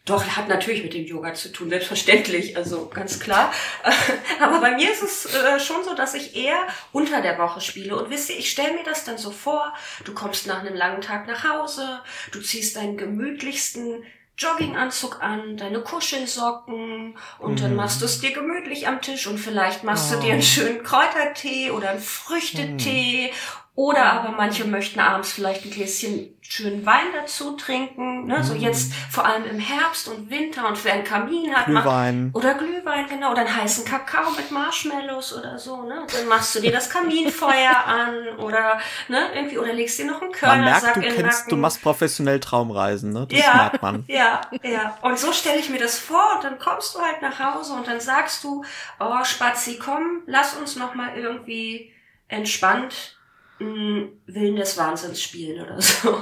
[0.05, 3.53] doch, hat natürlich mit dem Yoga zu tun, selbstverständlich, also ganz klar.
[4.41, 7.95] Aber bei mir ist es äh, schon so, dass ich eher unter der Woche spiele.
[7.95, 9.73] Und wisst ihr, ich stelle mir das dann so vor,
[10.03, 14.03] du kommst nach einem langen Tag nach Hause, du ziehst deinen gemütlichsten
[14.37, 19.83] Jogginganzug an, deine Kuschelsocken und dann machst du es dir gemütlich am Tisch und vielleicht
[19.83, 23.31] machst du dir einen schönen Kräutertee oder einen Früchtetee
[23.75, 28.27] oder aber manche möchten abends vielleicht ein Gläschen schönen Wein dazu trinken.
[28.27, 28.43] Ne?
[28.43, 31.67] So jetzt vor allem im Herbst und Winter und wer einen Kamin hat.
[31.69, 32.29] macht- Glühwein.
[32.35, 33.31] Oder Glühwein, genau.
[33.31, 35.81] Oder einen heißen Kakao mit Marshmallows oder so.
[35.87, 36.05] Ne?
[36.15, 40.29] Dann machst du dir das Kaminfeuer an oder ne, irgendwie oder legst dir noch einen
[40.39, 41.49] Man merkt, Körnersack du in kennst, Nacken.
[41.49, 43.25] du machst professionell Traumreisen, ne?
[43.27, 44.03] Das Ja, merkt man.
[44.07, 44.95] Ja, ja.
[45.01, 47.87] Und so stelle ich mir das vor und dann kommst du halt nach Hause und
[47.87, 48.63] dann sagst du,
[48.99, 51.91] oh Spazi, komm, lass uns noch mal irgendwie
[52.27, 53.17] entspannt
[53.59, 56.21] Willen des Wahnsinns spielen oder so.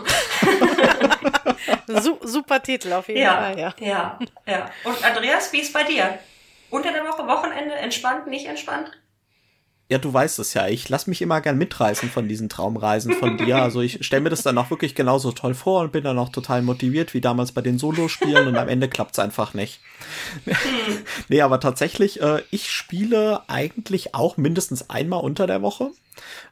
[2.02, 3.74] Su super Titel auf jeden Ja, Fall, ja.
[3.80, 4.70] ja, ja.
[4.84, 6.20] Und Andreas, wie ist bei dir?
[6.70, 8.92] Unter der Woche, Wochenende, entspannt, nicht entspannt?
[9.90, 10.70] Ja, du weißt es ja.
[10.70, 13.58] Ich lass mich immer gern mitreißen von diesen Traumreisen von dir.
[13.58, 16.30] Also ich stelle mir das dann auch wirklich genauso toll vor und bin dann auch
[16.30, 19.82] total motiviert, wie damals bei den Solospielen und am Ende klappt's einfach nicht.
[21.28, 25.92] nee, aber tatsächlich, äh, ich spiele eigentlich auch mindestens einmal unter der Woche.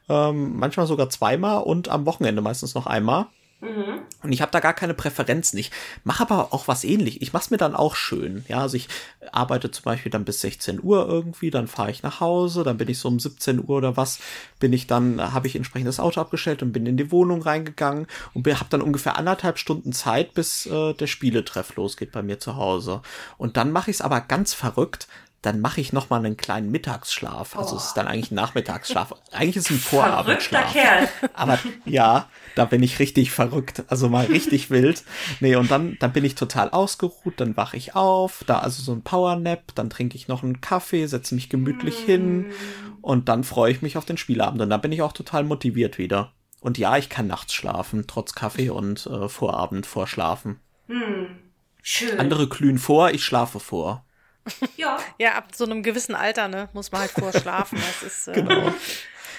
[0.08, 3.26] Ähm, manchmal sogar zweimal und am Wochenende meistens noch einmal.
[3.60, 4.00] Mhm.
[4.22, 5.58] Und ich habe da gar keine Präferenzen.
[5.58, 5.70] Ich
[6.02, 7.20] mache aber auch was ähnlich.
[7.20, 8.44] Ich mache es mir dann auch schön.
[8.48, 8.88] Ja, also ich
[9.32, 12.88] arbeite zum Beispiel dann bis 16 Uhr irgendwie, dann fahre ich nach Hause, dann bin
[12.88, 14.18] ich so um 17 Uhr oder was,
[14.58, 18.06] bin ich dann, habe ich entsprechend das Auto abgestellt und bin in die Wohnung reingegangen
[18.32, 22.56] und habe dann ungefähr anderthalb Stunden Zeit, bis äh, der Spieletreff losgeht bei mir zu
[22.56, 23.02] Hause.
[23.36, 25.06] Und dann mache ich es aber ganz verrückt.
[25.42, 27.56] Dann mache ich noch mal einen kleinen Mittagsschlaf.
[27.56, 29.14] Also es ist dann eigentlich ein Nachmittagsschlaf.
[29.32, 30.72] Eigentlich ist es ein Verrückter Vorabendschlaf.
[30.72, 31.08] Kerl.
[31.32, 33.84] Aber ja, da bin ich richtig verrückt.
[33.88, 35.02] Also mal richtig wild.
[35.40, 38.92] Nee, und dann, dann bin ich total ausgeruht, dann wache ich auf, da also so
[38.92, 42.52] ein Powernap, dann trinke ich noch einen Kaffee, setze mich gemütlich hin
[43.00, 44.60] und dann freue ich mich auf den Spielabend.
[44.60, 46.32] Und dann bin ich auch total motiviert wieder.
[46.60, 50.60] Und ja, ich kann nachts schlafen, trotz Kaffee und äh, Vorabend vorschlafen.
[51.82, 52.20] Schön.
[52.20, 54.04] Andere glühen vor, ich schlafe vor.
[54.76, 57.78] Ja, Ja, ab so einem gewissen Alter, ne, muss man halt vorschlafen.
[57.78, 58.72] Das ist, äh, Genau.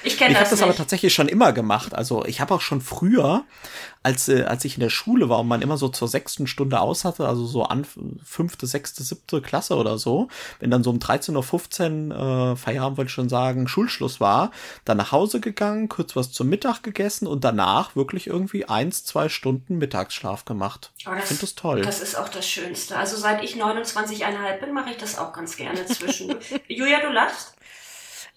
[0.03, 1.93] Ich kenne Ich habe das, das aber tatsächlich schon immer gemacht.
[1.93, 3.43] Also ich habe auch schon früher,
[4.03, 6.79] als, äh, als ich in der Schule war und man immer so zur sechsten Stunde
[6.79, 7.85] aus hatte, also so an
[8.23, 10.27] fünfte, sechste, siebte Klasse oder so,
[10.59, 14.51] wenn dann so um 13.15 Uhr, äh, Feierabend wollte ich schon sagen, Schulschluss war,
[14.85, 19.29] dann nach Hause gegangen, kurz was zum Mittag gegessen und danach wirklich irgendwie eins, zwei
[19.29, 20.91] Stunden Mittagsschlaf gemacht.
[21.07, 21.81] Oh, ich finde das toll.
[21.81, 22.97] Das ist auch das Schönste.
[22.97, 26.35] Also seit ich 29,5 bin, mache ich das auch ganz gerne zwischen.
[26.67, 27.53] Julia, du lachst?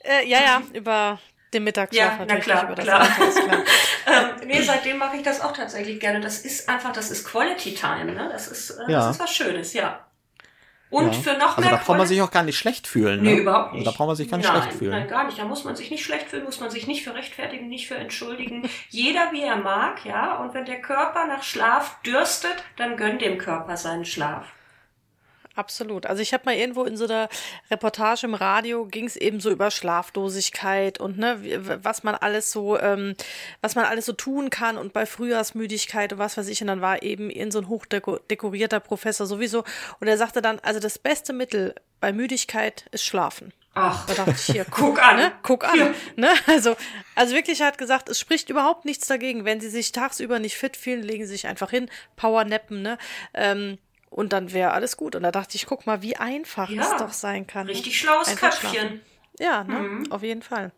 [0.01, 1.19] Äh, ja, ja, über
[1.55, 2.45] den Mittagsschlaf Ja, na natürlich.
[2.45, 3.01] klar, das klar.
[3.01, 3.63] Alter, ist klar.
[4.07, 6.21] ähm, nee, seitdem mache ich das auch tatsächlich gerne.
[6.21, 8.29] Das ist einfach, das ist Quality Time, ne?
[8.33, 9.07] Das ist, äh, Ja.
[9.07, 10.05] das ist was Schönes, ja.
[10.91, 11.13] Und ja.
[11.13, 11.71] für noch also mehr.
[11.71, 13.23] Also da braucht man sich auch gar nicht schlecht fühlen.
[13.23, 13.31] Ne?
[13.31, 13.81] Nee, überhaupt nicht.
[13.81, 14.91] Also da braucht man sich gar nicht nein, schlecht fühlen.
[14.93, 15.39] Nein, gar nicht.
[15.39, 17.97] Da muss man sich nicht schlecht fühlen, muss man sich nicht für rechtfertigen, nicht für
[17.97, 18.69] entschuldigen.
[18.91, 20.37] Jeder wie er mag, ja.
[20.37, 24.47] Und wenn der Körper nach Schlaf dürstet, dann gönnt dem Körper seinen Schlaf.
[25.57, 26.07] Absolut.
[26.07, 27.29] Also ich habe mal irgendwo in so einer
[27.71, 31.39] Reportage im Radio ging es eben so über Schlaflosigkeit und ne,
[31.83, 33.15] was man alles so, ähm,
[33.61, 36.61] was man alles so tun kann und bei Frühjahrsmüdigkeit und was weiß ich.
[36.61, 39.63] Und dann war eben in so ein hochdekorierter Professor sowieso
[40.01, 43.53] und er sagte dann, also das beste Mittel bei Müdigkeit ist Schlafen.
[43.75, 45.33] Ach, da dachte ich hier, guck an, ne?
[45.43, 45.95] guck an, ja.
[46.17, 46.31] ne?
[46.47, 46.77] Also,
[47.15, 50.57] also wirklich, er hat gesagt, es spricht überhaupt nichts dagegen, wenn Sie sich tagsüber nicht
[50.57, 52.99] fit fühlen, legen Sie sich einfach hin, Powernappen, ne?
[53.35, 53.79] Ähm,
[54.15, 55.17] und dann wäre alles gut.
[55.17, 57.67] Und da dachte ich, guck mal, wie einfach ja, es doch sein kann.
[57.67, 57.73] Ne?
[57.73, 58.71] Richtig schlaues einfach Köpfchen.
[58.71, 59.01] Schlafen.
[59.41, 59.75] Ja, ne?
[59.81, 60.13] Mhm.
[60.13, 60.71] auf jeden Fall.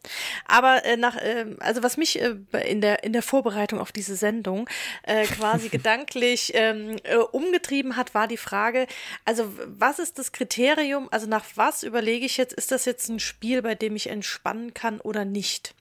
[0.46, 4.16] Aber äh, nach, äh, also was mich äh, in der in der Vorbereitung auf diese
[4.16, 4.66] Sendung
[5.02, 8.86] äh, quasi gedanklich ähm, äh, umgetrieben hat, war die Frage:
[9.26, 11.08] Also was ist das Kriterium?
[11.10, 12.54] Also nach was überlege ich jetzt?
[12.54, 15.74] Ist das jetzt ein Spiel, bei dem ich entspannen kann oder nicht?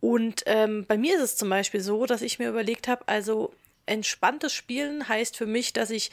[0.00, 3.54] Und ähm, bei mir ist es zum Beispiel so, dass ich mir überlegt habe: Also
[3.86, 6.10] entspanntes Spielen heißt für mich, dass ich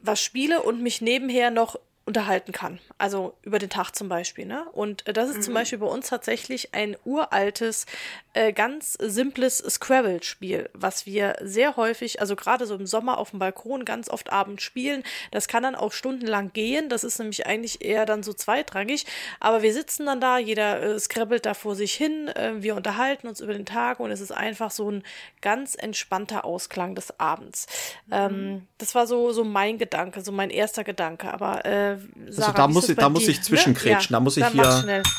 [0.00, 2.80] was spiele und mich nebenher noch unterhalten kann.
[2.96, 4.46] Also über den Tag zum Beispiel.
[4.46, 4.66] Ne?
[4.72, 5.42] Und äh, das ist mhm.
[5.42, 7.86] zum Beispiel bei uns tatsächlich ein uraltes,
[8.32, 13.38] äh, ganz simples Scrabble-Spiel, was wir sehr häufig, also gerade so im Sommer auf dem
[13.38, 15.04] Balkon ganz oft abends spielen.
[15.30, 16.88] Das kann dann auch stundenlang gehen.
[16.88, 19.04] Das ist nämlich eigentlich eher dann so zweitrangig.
[19.38, 22.28] Aber wir sitzen dann da, jeder äh, scrabbelt da vor sich hin.
[22.28, 25.02] Äh, wir unterhalten uns über den Tag und es ist einfach so ein
[25.42, 27.66] ganz entspannter Ausklang des Abends.
[28.06, 28.12] Mhm.
[28.12, 31.32] Ähm, das war so, so mein Gedanke, so mein erster Gedanke.
[31.34, 31.97] Aber äh,
[32.30, 34.16] Sarah, also da muss ich, da muss ich zwischenkrätschen, ne?
[34.16, 35.02] ja, da muss ich hier.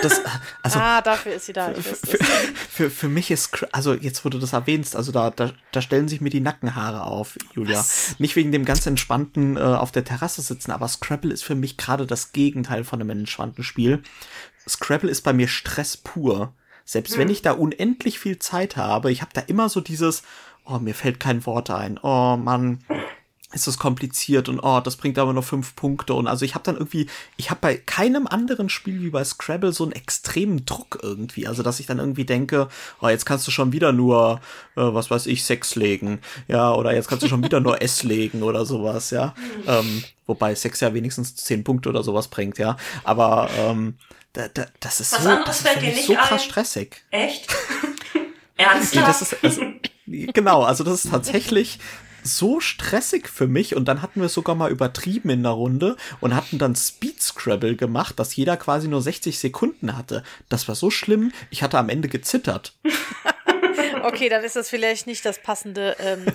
[0.00, 0.20] Das,
[0.62, 1.72] also, ah, dafür ist sie da.
[1.74, 2.18] Für,
[2.70, 6.08] für, für, mich ist, also jetzt, wo du das erwähnst, also da, da, da stellen
[6.08, 7.78] sich mir die Nackenhaare auf, Julia.
[7.78, 8.14] Was?
[8.18, 11.76] Nicht wegen dem ganz entspannten äh, auf der Terrasse sitzen, aber Scrabble ist für mich
[11.76, 14.02] gerade das Gegenteil von einem entspannten Spiel.
[14.68, 16.54] Scrabble ist bei mir Stress pur.
[16.84, 17.20] Selbst hm.
[17.20, 20.22] wenn ich da unendlich viel Zeit habe, ich habe da immer so dieses,
[20.64, 22.84] oh, mir fällt kein Wort ein, oh Mann,
[23.52, 26.64] ist es kompliziert und oh, das bringt aber nur fünf Punkte und also ich habe
[26.64, 30.98] dann irgendwie, ich habe bei keinem anderen Spiel wie bei Scrabble so einen extremen Druck
[31.02, 32.68] irgendwie, also dass ich dann irgendwie denke,
[33.00, 34.40] oh, jetzt kannst du schon wieder nur,
[34.76, 38.02] äh, was weiß ich, Sex legen, ja, oder jetzt kannst du schon wieder nur S
[38.02, 39.34] legen oder sowas, ja,
[39.66, 43.94] ähm, wobei Sex ja wenigstens zehn Punkte oder sowas bringt, ja, aber ähm,
[44.32, 46.38] da, da, das ist was so, das ist für mich so krass ein?
[46.38, 47.02] stressig.
[47.10, 47.54] Echt?
[48.56, 49.08] Ernsthaft?
[49.08, 49.62] Das ist, also,
[50.06, 51.78] genau, also das ist tatsächlich
[52.22, 55.96] so stressig für mich und dann hatten wir es sogar mal übertrieben in der Runde
[56.20, 60.22] und hatten dann Speed Scrabble gemacht, dass jeder quasi nur 60 Sekunden hatte.
[60.48, 62.74] Das war so schlimm, ich hatte am Ende gezittert.
[64.02, 66.26] okay, dann ist das vielleicht nicht das passende ähm,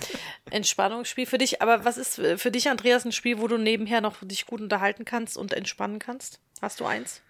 [0.49, 1.61] Entspannungsspiel für dich.
[1.61, 5.05] Aber was ist für dich, Andreas, ein Spiel, wo du nebenher noch dich gut unterhalten
[5.05, 6.39] kannst und entspannen kannst?
[6.61, 7.21] Hast du eins?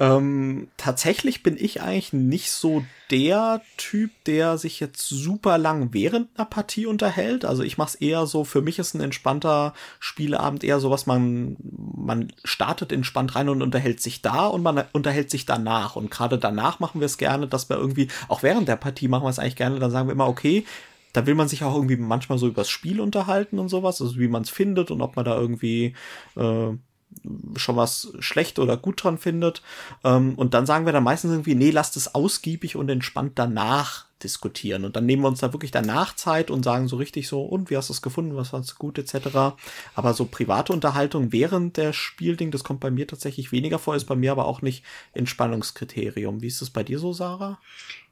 [0.00, 6.28] Ähm, tatsächlich bin ich eigentlich nicht so der Typ, der sich jetzt super lang während
[6.36, 7.44] einer Partie unterhält.
[7.44, 11.06] Also ich mache es eher so, für mich ist ein entspannter Spieleabend eher so, was
[11.06, 15.96] man, man startet entspannt rein und unterhält sich da und man unterhält sich danach.
[15.96, 19.24] Und gerade danach machen wir es gerne, dass wir irgendwie, auch während der Partie machen
[19.24, 20.64] wir es eigentlich gerne, dann sagen wir immer, okay,
[21.12, 24.28] da will man sich auch irgendwie manchmal so übers Spiel unterhalten und sowas, also wie
[24.28, 25.94] man es findet und ob man da irgendwie
[26.36, 26.70] äh,
[27.56, 29.62] schon was schlecht oder gut dran findet.
[30.04, 34.06] Ähm, und dann sagen wir dann meistens irgendwie, nee, lasst es ausgiebig und entspannt danach
[34.22, 34.84] diskutieren.
[34.84, 37.70] Und dann nehmen wir uns da wirklich danach Zeit und sagen so richtig so, und
[37.70, 39.56] wie hast du es gefunden, was fandest du gut, etc.
[39.94, 44.06] Aber so private Unterhaltung während der Spielding, das kommt bei mir tatsächlich weniger vor, ist
[44.06, 46.42] bei mir aber auch nicht Entspannungskriterium.
[46.42, 47.58] Wie ist es bei dir so, Sarah?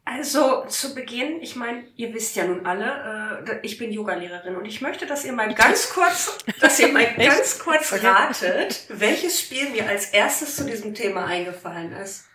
[0.09, 4.65] Also zu Beginn, ich meine, ihr wisst ja nun alle, äh, ich bin Yogalehrerin und
[4.65, 9.69] ich möchte, dass ihr mal ganz kurz, dass ihr mal ganz kurz ratet, welches Spiel
[9.71, 12.27] mir als erstes zu diesem Thema eingefallen ist.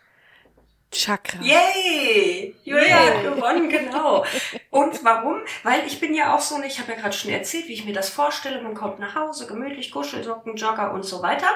[0.91, 1.41] Chakra.
[1.41, 2.54] Yay!
[2.65, 4.25] Julia hat gewonnen, genau.
[4.69, 5.41] Und warum?
[5.63, 7.93] Weil ich bin ja auch so, ich habe ja gerade schon erzählt, wie ich mir
[7.93, 8.62] das vorstelle.
[8.62, 11.47] Man kommt nach Hause, gemütlich, Kuschelsocken, Jogger und so weiter.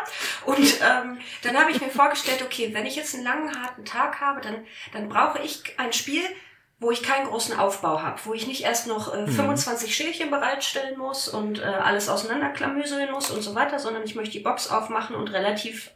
[0.46, 4.22] Und ähm, dann habe ich mir vorgestellt, okay, wenn ich jetzt einen langen, harten Tag
[4.22, 6.24] habe, dann, dann brauche ich ein Spiel,
[6.80, 9.92] wo ich keinen großen Aufbau habe, wo ich nicht erst noch äh, 25 mhm.
[9.92, 14.44] Schälchen bereitstellen muss und äh, alles auseinanderklamüseln muss und so weiter, sondern ich möchte die
[14.44, 15.92] Box aufmachen und relativ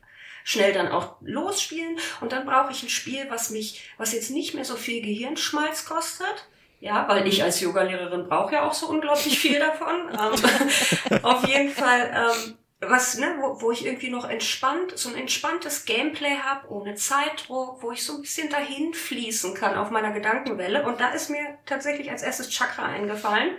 [0.49, 1.99] schnell dann auch losspielen.
[2.21, 5.85] Und dann brauche ich ein Spiel, was mich, was jetzt nicht mehr so viel Gehirnschmalz
[5.85, 6.47] kostet.
[6.79, 10.09] Ja, weil ich als Yogalehrerin brauche ja auch so unglaublich viel davon.
[10.11, 15.15] ähm, auf jeden Fall, ähm, was, ne, wo, wo ich irgendwie noch entspannt, so ein
[15.15, 20.11] entspanntes Gameplay habe, ohne Zeitdruck, wo ich so ein bisschen dahin fließen kann auf meiner
[20.11, 20.85] Gedankenwelle.
[20.85, 23.51] Und da ist mir tatsächlich als erstes Chakra eingefallen.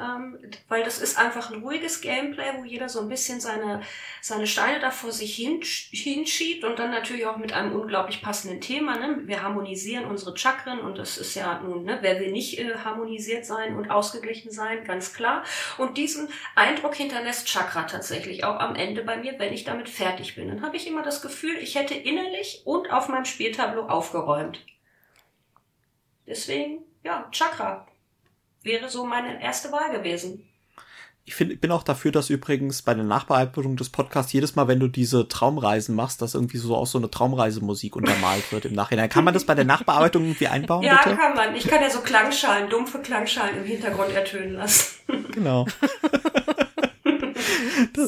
[0.00, 3.82] ähm, weil das ist einfach ein ruhiges Gameplay, wo jeder so ein bisschen seine,
[4.20, 8.60] seine Steine da vor sich hin, hinschiebt und dann natürlich auch mit einem unglaublich passenden
[8.60, 8.96] Thema.
[8.96, 9.22] Ne?
[9.24, 13.44] Wir harmonisieren unsere Chakren und das ist ja nun, ne, wer will nicht äh, harmonisiert
[13.44, 15.42] sein und ausgeglichen sein, ganz klar.
[15.78, 20.34] Und diesen Eindruck hinterlässt Chakra tatsächlich auch am Ende bei mir, wenn ich damit fertig
[20.34, 20.48] bin.
[20.48, 24.60] Dann habe ich immer das Gefühl, ich hätte innerlich und auf meinem Spieltableau aufgeräumt.
[26.26, 27.86] Deswegen, ja, Chakra
[28.62, 30.44] wäre so meine erste Wahl gewesen.
[31.24, 34.80] Ich find, bin auch dafür, dass übrigens bei der Nachbearbeitung des Podcasts jedes Mal, wenn
[34.80, 39.10] du diese Traumreisen machst, dass irgendwie so auch so eine Traumreisemusik untermalt wird im Nachhinein.
[39.10, 40.82] Kann man das bei der Nachbearbeitung irgendwie einbauen?
[40.82, 41.16] Ja, bitte?
[41.16, 41.54] kann man.
[41.54, 44.96] Ich kann ja so Klangschalen, dumpfe Klangschalen im Hintergrund ertönen lassen.
[45.32, 45.66] Genau.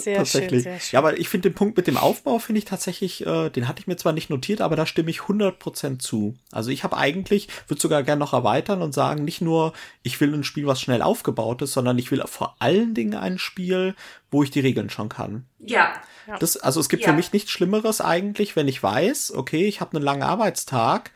[0.01, 0.63] Sehr tatsächlich.
[0.63, 0.89] Schön, sehr schön.
[0.93, 3.81] Ja, aber ich finde den Punkt mit dem Aufbau finde ich tatsächlich, äh, den hatte
[3.81, 6.35] ich mir zwar nicht notiert, aber da stimme ich 100% zu.
[6.53, 10.33] Also ich habe eigentlich, würde sogar gerne noch erweitern und sagen, nicht nur, ich will
[10.35, 13.95] ein Spiel, was schnell aufgebaut ist, sondern ich will vor allen Dingen ein Spiel,
[14.31, 15.45] wo ich die Regeln schon kann.
[15.59, 15.93] Ja.
[16.39, 17.09] Das, also es gibt Ja.
[17.11, 21.11] für mich nichts Schlimmeres eigentlich, wenn ich weiß, okay, ich habe einen langen Arbeitstag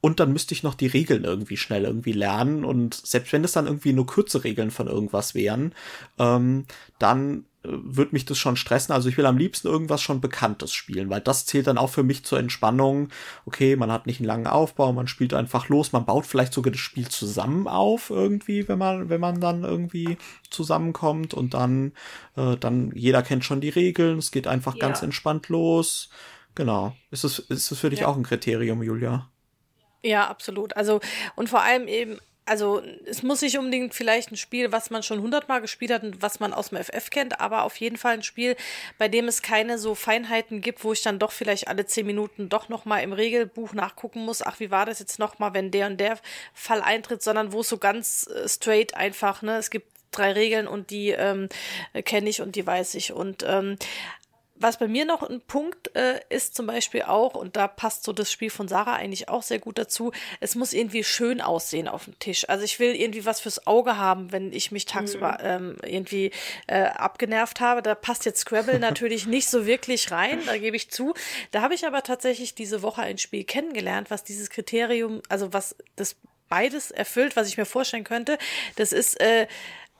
[0.00, 3.52] und dann müsste ich noch die Regeln irgendwie schnell irgendwie lernen und selbst wenn es
[3.52, 5.74] dann irgendwie nur kurze Regeln von irgendwas wären,
[6.18, 6.66] ähm,
[6.98, 8.92] dann wird mich das schon stressen.
[8.94, 12.02] Also ich will am liebsten irgendwas schon Bekanntes spielen, weil das zählt dann auch für
[12.04, 13.08] mich zur Entspannung.
[13.46, 16.70] Okay, man hat nicht einen langen Aufbau, man spielt einfach los, man baut vielleicht sogar
[16.70, 20.18] das Spiel zusammen auf irgendwie, wenn man, wenn man dann irgendwie
[20.50, 21.92] zusammenkommt und dann,
[22.36, 24.80] äh, dann jeder kennt schon die Regeln, es geht einfach Ja.
[24.80, 26.10] ganz entspannt los.
[26.54, 26.94] Genau.
[27.10, 28.08] Ist es, ist es für dich Ja.
[28.08, 29.30] auch ein Kriterium, Julia?
[30.04, 30.76] Ja, absolut.
[30.76, 31.00] Also,
[31.34, 32.18] und vor allem eben,
[32.48, 36.22] also es muss nicht unbedingt vielleicht ein Spiel, was man schon hundertmal gespielt hat und
[36.22, 38.56] was man aus dem FF kennt, aber auf jeden Fall ein Spiel,
[38.96, 42.48] bei dem es keine so Feinheiten gibt, wo ich dann doch vielleicht alle zehn Minuten
[42.48, 45.70] doch noch mal im Regelbuch nachgucken muss, ach, wie war das jetzt noch mal, wenn
[45.70, 46.18] der und der
[46.54, 50.66] Fall eintritt, sondern wo es so ganz äh, straight einfach, ne, es gibt drei Regeln
[50.66, 51.48] und die ähm,
[52.04, 53.12] kenne ich und die weiß ich.
[53.12, 53.76] Und ähm,
[54.60, 58.12] was bei mir noch ein Punkt äh, ist zum Beispiel auch, und da passt so
[58.12, 62.04] das Spiel von Sarah eigentlich auch sehr gut dazu, es muss irgendwie schön aussehen auf
[62.04, 62.48] dem Tisch.
[62.48, 66.32] Also ich will irgendwie was fürs Auge haben, wenn ich mich tagsüber ähm, irgendwie
[66.66, 67.82] äh, abgenervt habe.
[67.82, 71.14] Da passt jetzt Scrabble natürlich nicht so wirklich rein, da gebe ich zu.
[71.52, 75.76] Da habe ich aber tatsächlich diese Woche ein Spiel kennengelernt, was dieses Kriterium, also was
[75.96, 76.16] das
[76.48, 78.38] beides erfüllt, was ich mir vorstellen könnte.
[78.76, 79.46] Das ist äh,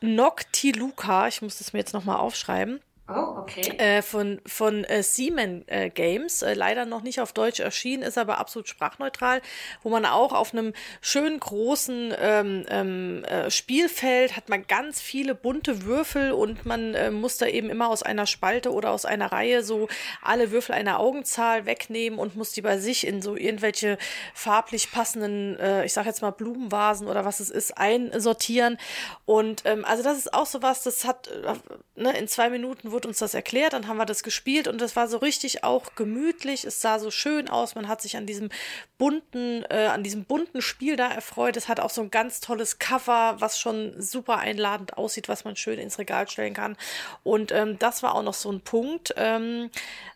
[0.00, 3.62] Noctiluca, ich muss das mir jetzt nochmal aufschreiben Oh, okay.
[3.78, 8.18] äh, von, von äh, Seaman äh, Games, äh, leider noch nicht auf Deutsch erschienen, ist
[8.18, 9.40] aber absolut sprachneutral,
[9.82, 15.34] wo man auch auf einem schönen großen ähm, ähm, äh, Spielfeld hat man ganz viele
[15.34, 19.32] bunte Würfel und man äh, muss da eben immer aus einer Spalte oder aus einer
[19.32, 19.88] Reihe so
[20.20, 23.96] alle Würfel einer Augenzahl wegnehmen und muss die bei sich in so irgendwelche
[24.34, 28.76] farblich passenden, äh, ich sag jetzt mal Blumenvasen oder was es ist, einsortieren.
[29.24, 31.54] Und ähm, also das ist auch so was, das hat äh,
[31.96, 34.96] ne, in zwei Minuten wurde uns das erklärt, dann haben wir das gespielt und das
[34.96, 36.64] war so richtig auch gemütlich.
[36.64, 38.50] Es sah so schön aus, man hat sich an diesem
[38.98, 41.56] bunten, äh, an diesem bunten Spiel da erfreut.
[41.56, 45.56] Es hat auch so ein ganz tolles Cover, was schon super einladend aussieht, was man
[45.56, 46.76] schön ins Regal stellen kann.
[47.22, 49.70] Und ähm, das war auch noch so ein Punkt, ähm,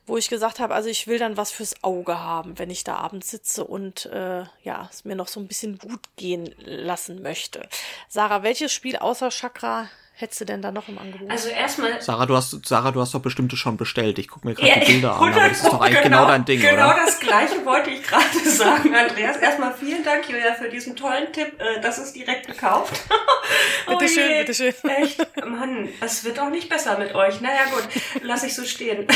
[0.07, 2.97] wo ich gesagt habe, also ich will dann was fürs Auge haben, wenn ich da
[2.97, 7.69] abends sitze und äh, ja, es mir noch so ein bisschen gut gehen lassen möchte.
[8.09, 9.89] Sarah, welches Spiel außer Chakra
[10.23, 11.31] hättest du denn da noch im Angebot?
[11.31, 14.19] Also erstmal Sarah, du hast, Sarah, du hast doch bestimmte schon bestellt.
[14.19, 16.29] Ich gucke mir gerade Ja, die Bilder an, aber das ist doch eigentlich genau, genau
[16.29, 16.97] dein Ding, Genau oder?
[17.05, 19.37] das Gleiche wollte ich gerade sagen, Andreas.
[19.37, 21.53] Erstmal vielen Dank, Julia, für diesen tollen Tipp.
[21.59, 23.03] Äh, Das ist direkt gekauft.
[23.87, 24.39] Bitteschön, je.
[24.39, 24.75] bitteschön.
[24.89, 27.41] Echt, Mann, es wird auch nicht besser mit euch.
[27.41, 27.89] Naja gut,
[28.23, 29.07] lass ich so stehen.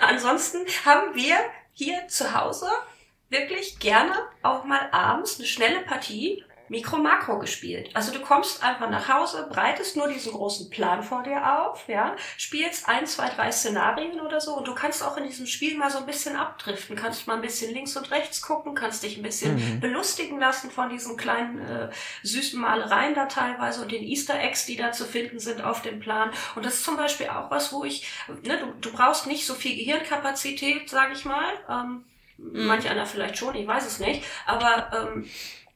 [0.00, 1.36] Ansonsten haben wir
[1.72, 2.66] hier zu Hause
[3.28, 7.90] wirklich gerne auch mal abends eine schnelle Partie Mikro-Makro gespielt.
[7.94, 12.16] Also du kommst einfach nach Hause, breitest nur diesen großen Plan vor dir auf, ja,
[12.38, 15.90] spielst ein, zwei, drei Szenarien oder so und du kannst auch in diesem Spiel mal
[15.90, 19.22] so ein bisschen abdriften, kannst mal ein bisschen links und rechts gucken, kannst dich ein
[19.22, 19.80] bisschen Mhm.
[19.80, 21.90] belustigen lassen von diesen kleinen äh,
[22.22, 25.98] süßen Malereien da teilweise und den Easter Eggs, die da zu finden sind auf dem
[25.98, 26.30] Plan.
[26.54, 28.08] Und das ist zum Beispiel auch was, wo ich,
[28.44, 31.52] ne, du, du brauchst nicht so viel Gehirnkapazität, sage ich mal.
[31.68, 32.04] Ähm,
[32.42, 34.24] Manch einer vielleicht schon, ich weiß es nicht.
[34.46, 35.28] Aber ähm,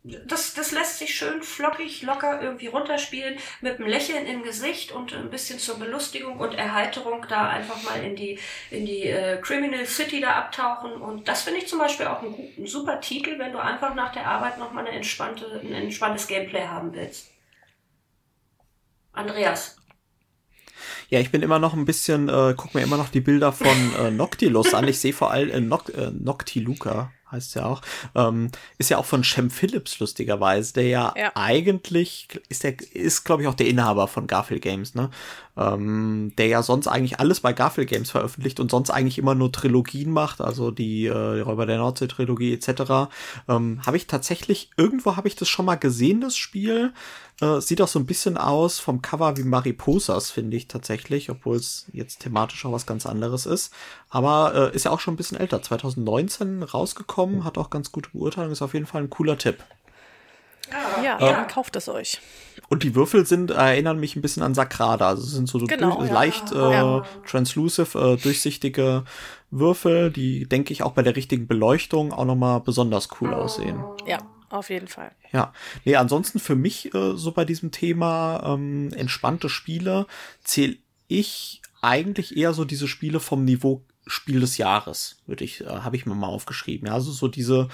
[0.05, 5.15] das, das lässt sich schön flockig, locker irgendwie runterspielen, mit einem Lächeln im Gesicht und
[5.15, 8.39] ein bisschen zur Belustigung und Erheiterung da einfach mal in die,
[8.71, 10.93] in die äh, Criminal City da abtauchen.
[10.93, 13.95] Und das finde ich zum Beispiel auch ein, gut- ein super Titel, wenn du einfach
[13.95, 17.31] nach der Arbeit nochmal eine entspannte, ein entspanntes Gameplay haben willst.
[19.13, 19.79] Andreas.
[21.09, 23.95] Ja, ich bin immer noch ein bisschen, äh, guck mir immer noch die Bilder von
[23.99, 24.87] äh, Noctilus an.
[24.87, 27.13] Ich sehe vor allem äh, äh, Noctiluca.
[27.31, 27.83] Heißt ja auch.
[28.15, 31.33] Ähm, ist ja auch von Shem Phillips, lustigerweise, der ja, ja.
[31.35, 35.11] eigentlich, ist der, ist, glaube ich, auch der Inhaber von Garfield Games, ne?
[35.57, 39.53] Ähm, der ja sonst eigentlich alles bei Garfield Games veröffentlicht und sonst eigentlich immer nur
[39.53, 43.13] Trilogien macht, also die, äh, die Räuber der Nordsee-Trilogie etc.
[43.49, 46.93] Ähm, habe ich tatsächlich, irgendwo habe ich das schon mal gesehen, das Spiel.
[47.41, 51.57] Äh, sieht auch so ein bisschen aus vom Cover wie Mariposas, finde ich tatsächlich, obwohl
[51.57, 53.73] es jetzt thematisch auch was ganz anderes ist.
[54.09, 58.11] Aber äh, ist ja auch schon ein bisschen älter, 2019 rausgekommen, hat auch ganz gute
[58.11, 59.59] Beurteilung, ist auf jeden Fall ein cooler Tipp.
[61.03, 62.21] Ja, ja äh, kauft es euch.
[62.69, 65.09] Und die Würfel sind, erinnern mich ein bisschen an Sakrada.
[65.09, 66.15] Also sind so genau, durch, ja.
[66.15, 67.05] leicht äh, ja.
[67.27, 69.05] translusive, äh, durchsichtige
[69.51, 73.83] Würfel, die, denke ich, auch bei der richtigen Beleuchtung auch nochmal besonders cool aussehen.
[74.07, 74.19] Ja,
[74.51, 75.13] auf jeden Fall.
[75.33, 75.53] Ja,
[75.85, 80.07] nee, ansonsten für mich äh, so bei diesem Thema ähm, entspannte Spiele
[80.43, 80.77] zähle
[81.09, 85.97] ich eigentlich eher so diese Spiele vom Niveau Spiel des Jahres, würde ich, äh, habe
[85.97, 86.89] ich mir mal aufgeschrieben.
[86.89, 87.69] Ja, also so diese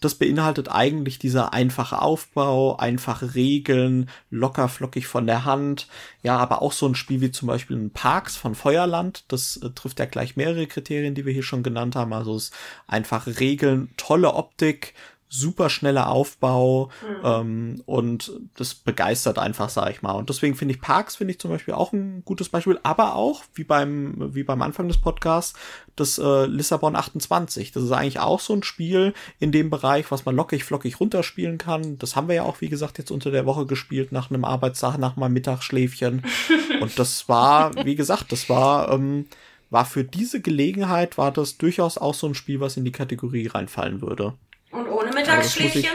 [0.00, 5.88] das beinhaltet eigentlich dieser einfache Aufbau, einfache Regeln, locker flockig von der Hand.
[6.22, 9.24] Ja, aber auch so ein Spiel wie zum Beispiel ein Parks von Feuerland.
[9.28, 12.12] Das äh, trifft ja gleich mehrere Kriterien, die wir hier schon genannt haben.
[12.12, 12.50] Also es
[12.86, 14.94] einfache Regeln, tolle Optik,
[15.28, 17.24] super schneller Aufbau mhm.
[17.24, 20.12] ähm, und das begeistert einfach, sag ich mal.
[20.12, 23.42] Und deswegen finde ich Parks finde ich zum Beispiel auch ein gutes Beispiel, aber auch
[23.54, 25.54] wie beim wie beim Anfang des Podcasts
[25.96, 27.72] das äh, Lissabon 28.
[27.72, 31.58] Das ist eigentlich auch so ein Spiel in dem Bereich, was man lockig flockig runterspielen
[31.58, 31.98] kann.
[31.98, 34.98] Das haben wir ja auch wie gesagt jetzt unter der Woche gespielt nach einem Arbeitstag,
[34.98, 36.22] nach meinem Mittagsschläfchen.
[36.80, 39.26] und das war wie gesagt, das war ähm,
[39.70, 43.48] war für diese Gelegenheit war das durchaus auch so ein Spiel, was in die Kategorie
[43.48, 44.34] reinfallen würde.
[44.70, 45.90] Und ohne Mittagsschläfchen?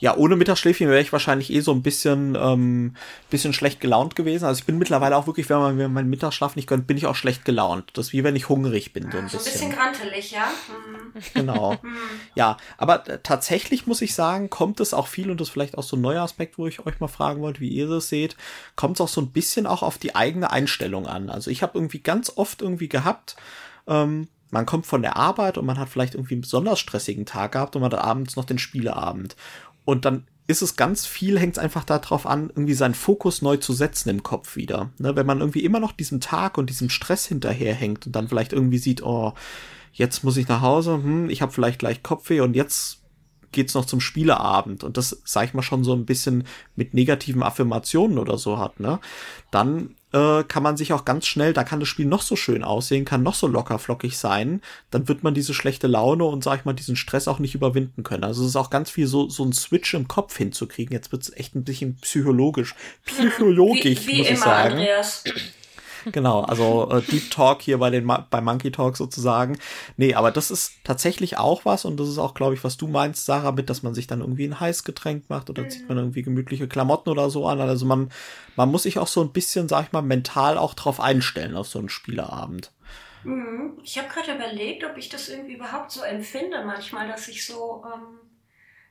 [0.00, 2.96] Ja, ohne Mittagsschläfchen wäre ich wahrscheinlich eh so ein bisschen, ähm,
[3.28, 4.46] bisschen schlecht gelaunt gewesen.
[4.46, 7.04] Also ich bin mittlerweile auch wirklich, wenn man mir meinen Mittagsschlaf nicht gönnt, bin ich
[7.04, 7.90] auch schlecht gelaunt.
[7.92, 9.58] Das ist wie wenn ich hungrig bin, so ein so bisschen.
[9.58, 10.48] So ein bisschen grantelig, ja.
[10.68, 11.22] Mhm.
[11.34, 11.74] Genau.
[11.82, 11.96] Mhm.
[12.34, 15.82] ja, aber tatsächlich muss ich sagen, kommt es auch viel, und das ist vielleicht auch
[15.82, 18.36] so ein neuer Aspekt, wo ich euch mal fragen wollte, wie ihr das seht,
[18.76, 21.28] kommt es auch so ein bisschen auch auf die eigene Einstellung an.
[21.28, 23.36] Also ich habe irgendwie ganz oft irgendwie gehabt,
[23.86, 27.52] ähm, man kommt von der Arbeit und man hat vielleicht irgendwie einen besonders stressigen Tag
[27.52, 29.36] gehabt und man hat abends noch den Spieleabend.
[29.84, 33.56] Und dann ist es ganz viel, hängt es einfach darauf an, irgendwie seinen Fokus neu
[33.56, 34.90] zu setzen im Kopf wieder.
[34.98, 38.52] Ne, wenn man irgendwie immer noch diesem Tag und diesem Stress hinterherhängt und dann vielleicht
[38.52, 39.32] irgendwie sieht, oh,
[39.92, 43.00] jetzt muss ich nach Hause, hm, ich habe vielleicht gleich Kopfweh und jetzt
[43.52, 46.44] geht's noch zum Spieleabend und das, sag ich mal, schon so ein bisschen
[46.76, 49.00] mit negativen Affirmationen oder so hat, ne?
[49.50, 52.64] Dann äh, kann man sich auch ganz schnell, da kann das Spiel noch so schön
[52.64, 56.60] aussehen, kann noch so locker flockig sein, dann wird man diese schlechte Laune und sag
[56.60, 58.24] ich mal diesen Stress auch nicht überwinden können.
[58.24, 60.92] Also es ist auch ganz viel so so ein Switch im Kopf hinzukriegen.
[60.92, 64.72] Jetzt wird's echt ein bisschen psychologisch, psychologisch wie, wie muss ich sagen.
[64.72, 65.24] Andreas.
[66.12, 69.58] Genau, also äh, Deep Talk hier bei den bei Monkey Talk sozusagen.
[69.96, 72.88] Nee, aber das ist tatsächlich auch was und das ist auch, glaube ich, was du
[72.88, 75.70] meinst, Sarah, mit, dass man sich dann irgendwie ein Heißgetränk macht oder mhm.
[75.70, 77.60] zieht man irgendwie gemütliche Klamotten oder so an.
[77.60, 78.10] Also man,
[78.56, 81.68] man muss sich auch so ein bisschen, sag ich mal, mental auch drauf einstellen auf
[81.68, 82.72] so einen Spieleabend.
[83.24, 83.78] Mhm.
[83.82, 87.84] Ich habe gerade überlegt, ob ich das irgendwie überhaupt so empfinde manchmal, dass ich so
[87.86, 88.29] ähm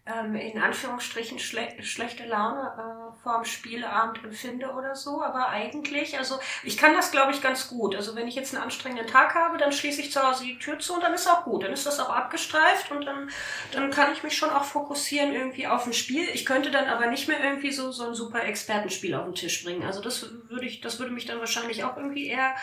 [0.10, 5.22] ähm, in Anführungsstrichen schle schlechte Laune äh, vorm Spieleabend empfinde oder so.
[5.22, 7.95] Aber eigentlich, also ich kann das, glaube ich, ganz gut.
[7.95, 10.80] Also wenn ich jetzt einen anstrengenden Tag habe, dann schließe ich zu Hause die Tür
[10.80, 11.64] zu und dann ist auch gut.
[11.64, 13.30] Dann ist das auch abgestreift und dann,
[13.72, 16.28] dann kann ich mich schon auch fokussieren irgendwie auf ein Spiel.
[16.34, 19.64] Ich könnte dann aber nicht mehr irgendwie so, so ein super Expertenspiel auf den Tisch
[19.64, 19.84] bringen.
[19.84, 22.55] Also das würde ich, das würde mich dann wahrscheinlich auch irgendwie eher,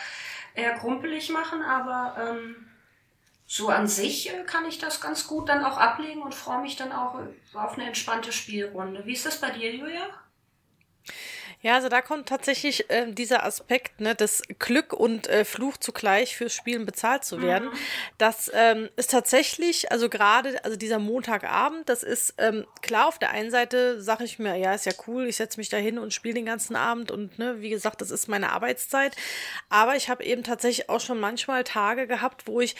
[0.53, 2.67] eher krumpelig machen, aber ähm,
[3.49, 6.75] so an sich äh, kann ich das ganz gut dann auch ablegen und freue mich
[6.75, 9.05] dann auch äh, auf eine entspannte Spielrunde.
[9.05, 10.09] Wie ist das bei dir, Julia?
[11.61, 16.35] Ja, also da kommt tatsächlich äh, dieser Aspekt, ne, das Glück und äh, Fluch zugleich
[16.37, 17.69] fürs Spielen bezahlt zu werden.
[17.69, 17.77] Mhm.
[18.19, 23.31] Das ähm, ist tatsächlich, also gerade, also dieser Montagabend, das ist ähm, klar, auf der
[23.31, 26.13] einen Seite sage ich mir, ja, ist ja cool, ich setze mich da hin und
[26.13, 29.15] spiele den ganzen Abend und ne, wie gesagt, das ist meine Arbeitszeit.
[29.69, 32.75] Aber ich habe eben tatsächlich auch schon manchmal Tage gehabt, wo ich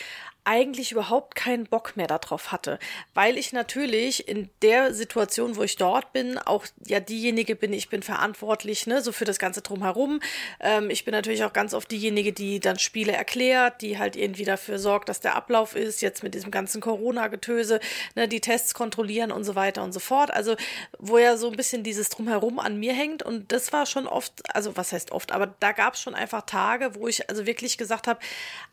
[0.47, 2.79] eigentlich überhaupt keinen Bock mehr darauf hatte,
[3.13, 7.89] weil ich natürlich in der Situation, wo ich dort bin, auch ja diejenige bin, ich
[7.89, 10.21] bin verantwortlich, ne, so für das ganze drumherum.
[10.61, 14.45] Ähm, ich bin natürlich auch ganz oft diejenige, die dann Spiele erklärt, die halt irgendwie
[14.45, 17.81] dafür sorgt, dass der Ablauf ist, jetzt mit diesem ganzen Corona-Getöse,
[18.15, 20.31] ne, die Tests kontrollieren und so weiter und so fort.
[20.31, 20.55] Also,
[20.97, 24.31] wo ja so ein bisschen dieses drumherum an mir hängt und das war schon oft,
[24.55, 27.77] also was heißt oft, aber da gab es schon einfach Tage, wo ich also wirklich
[27.77, 28.21] gesagt habe,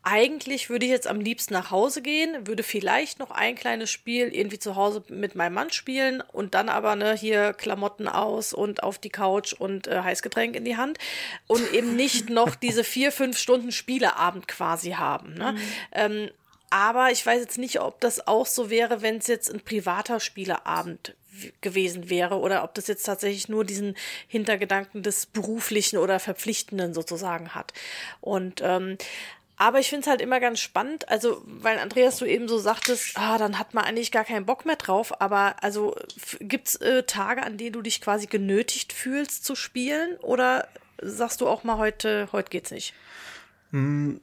[0.04, 4.28] eigentlich würde ich jetzt am liebsten nach Hause gehen, würde vielleicht noch ein kleines Spiel
[4.34, 8.82] irgendwie zu Hause mit meinem Mann spielen und dann aber ne, hier Klamotten aus und
[8.82, 10.98] auf die Couch und äh, Heißgetränk in die Hand
[11.46, 15.34] und eben nicht noch diese vier, fünf Stunden Spieleabend quasi haben.
[15.34, 15.52] Ne?
[15.52, 15.58] Mhm.
[15.92, 16.30] Ähm,
[16.68, 20.20] aber ich weiß jetzt nicht, ob das auch so wäre, wenn es jetzt ein privater
[20.20, 21.14] Spieleabend
[21.60, 23.96] gewesen wäre oder ob das jetzt tatsächlich nur diesen
[24.28, 27.72] Hintergedanken des beruflichen oder verpflichtenden sozusagen hat.
[28.20, 28.98] Und ähm,
[29.56, 33.12] aber ich finde es halt immer ganz spannend, also, weil Andreas, du eben so sagtest,
[33.16, 35.94] ah, dann hat man eigentlich gar keinen Bock mehr drauf, aber also
[36.40, 40.66] gibt's äh, Tage, an denen du dich quasi genötigt fühlst zu spielen oder
[41.00, 42.94] sagst du auch mal heute, heute geht's nicht?
[43.70, 44.20] Hm,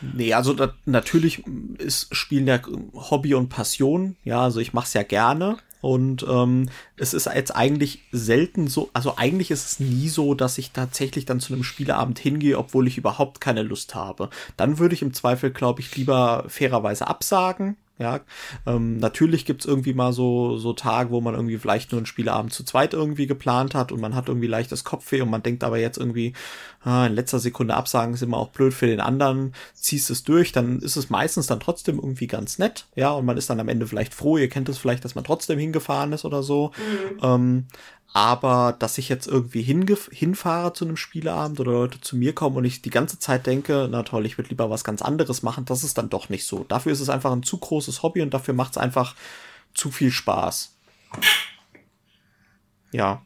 [0.00, 1.42] nee, also da, natürlich
[1.78, 2.60] ist Spielen ja
[2.94, 5.58] Hobby und Passion, ja, also ich mach's ja gerne.
[5.80, 10.58] Und ähm, es ist jetzt eigentlich selten so, also eigentlich ist es nie so, dass
[10.58, 14.30] ich tatsächlich dann zu einem Spieleabend hingehe, obwohl ich überhaupt keine Lust habe.
[14.56, 18.20] Dann würde ich im Zweifel, glaube ich, lieber fairerweise absagen, ja,
[18.66, 22.52] ähm, natürlich gibt's irgendwie mal so, so Tage, wo man irgendwie vielleicht nur einen Spieleabend
[22.52, 25.78] zu zweit irgendwie geplant hat und man hat irgendwie leichtes Kopfweh und man denkt aber
[25.78, 26.32] jetzt irgendwie,
[26.82, 30.52] ah, in letzter Sekunde absagen ist immer auch blöd für den anderen, ziehst es durch,
[30.52, 33.68] dann ist es meistens dann trotzdem irgendwie ganz nett, ja, und man ist dann am
[33.68, 36.70] Ende vielleicht froh, ihr kennt es vielleicht, dass man trotzdem hingefahren ist oder so.
[36.76, 37.18] Mhm.
[37.22, 37.66] Ähm,
[38.12, 42.64] aber dass ich jetzt irgendwie hinfahre zu einem Spieleabend oder Leute zu mir kommen und
[42.64, 45.84] ich die ganze Zeit denke, na toll, ich würde lieber was ganz anderes machen, das
[45.84, 46.64] ist dann doch nicht so.
[46.64, 49.14] Dafür ist es einfach ein zu großes Hobby und dafür macht es einfach
[49.74, 50.74] zu viel Spaß.
[52.92, 53.22] Ja.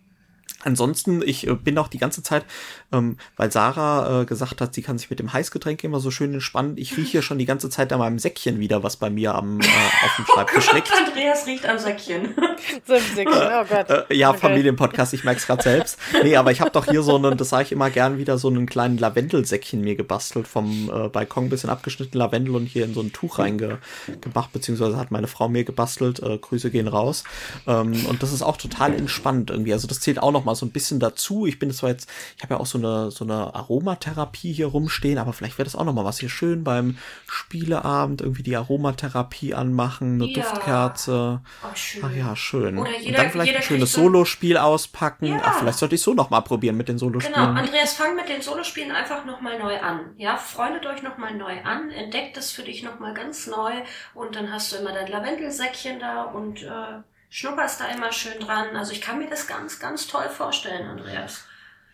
[0.64, 2.44] Ansonsten, ich äh, bin auch die ganze Zeit,
[2.92, 6.32] ähm, weil Sarah äh, gesagt hat, sie kann sich mit dem Heißgetränk immer so schön
[6.34, 6.76] entspannen.
[6.76, 9.60] Ich rieche hier schon die ganze Zeit an meinem Säckchen wieder, was bei mir am,
[9.60, 10.90] äh, auf dem Schreibtisch liegt.
[10.92, 12.34] Andreas riecht am Säckchen.
[12.86, 14.10] so ein Säckchen, oh Gott.
[14.10, 14.38] Äh, ja, okay.
[14.40, 15.98] Familienpodcast, ich merke es gerade selbst.
[16.22, 18.48] Nee, aber ich habe doch hier so einen, das sage ich immer gern, wieder so
[18.48, 22.94] einen kleinen Lavendelsäckchen mir gebastelt, vom äh, Balkon ein bisschen abgeschnitten Lavendel und hier in
[22.94, 26.20] so ein Tuch reingemacht, beziehungsweise hat meine Frau mir gebastelt.
[26.22, 27.24] Äh, Grüße gehen raus.
[27.66, 29.72] Ähm, und das ist auch total entspannt irgendwie.
[29.72, 31.46] Also das zählt auch noch mal so ein bisschen dazu.
[31.46, 35.18] Ich bin zwar jetzt, ich habe ja auch so eine, so eine Aromatherapie hier rumstehen,
[35.18, 39.54] aber vielleicht wäre das auch noch mal was hier schön beim Spieleabend irgendwie die Aromatherapie
[39.54, 40.42] anmachen, eine ja.
[40.42, 41.40] Duftkerze.
[41.62, 42.02] Oh, schön.
[42.04, 42.78] Ach ja, schön.
[42.78, 45.26] Oder jeder, Und dann vielleicht ein schönes Solospiel auspacken.
[45.26, 45.42] Ja.
[45.44, 47.34] Ach, vielleicht sollte ich so noch mal probieren mit den Solospielen.
[47.34, 50.12] Genau, Andreas, fang mit den Solospielen einfach noch mal neu an.
[50.16, 53.72] Ja, freundet euch noch mal neu an, entdeckt es für dich noch mal ganz neu
[54.14, 57.02] und dann hast du immer dein Lavendelsäckchen da und äh,
[57.32, 58.76] schnupperst da immer schön dran.
[58.76, 61.44] Also ich kann mir das ganz, ganz toll vorstellen, Andreas.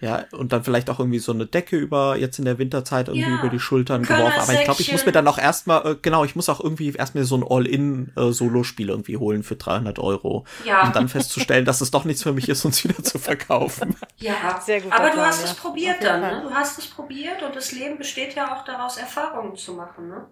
[0.01, 3.31] Ja, und dann vielleicht auch irgendwie so eine Decke über, jetzt in der Winterzeit irgendwie
[3.31, 4.41] ja, über die Schultern geworfen.
[4.41, 6.93] Aber ich glaube, ich muss mir dann auch erstmal, äh, genau, ich muss auch irgendwie
[6.93, 10.45] erstmal so ein All-In-Solo-Spiel äh, irgendwie holen für 300 Euro.
[10.65, 10.87] Ja.
[10.87, 13.97] Um dann festzustellen, dass es doch nichts für mich ist, uns wieder zu verkaufen.
[14.21, 14.93] Ja, sehr gut.
[14.93, 16.43] Aber du hast es probiert dann, ne?
[16.43, 20.27] Du hast es probiert und das Leben besteht ja auch daraus, Erfahrungen zu machen, ne?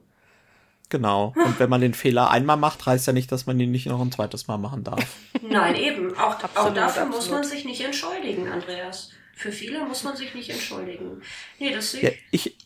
[0.89, 1.35] Genau.
[1.35, 4.01] Und wenn man den Fehler einmal macht, heißt ja nicht, dass man ihn nicht noch
[4.01, 5.17] ein zweites Mal machen darf.
[5.43, 6.17] Nein, eben.
[6.17, 7.15] Auch, absolut, auch dafür absolut.
[7.15, 9.11] muss man sich nicht entschuldigen, Andreas.
[9.35, 11.23] Für viele muss man sich nicht entschuldigen.
[11.59, 12.57] Nee, das sehe ja, ich.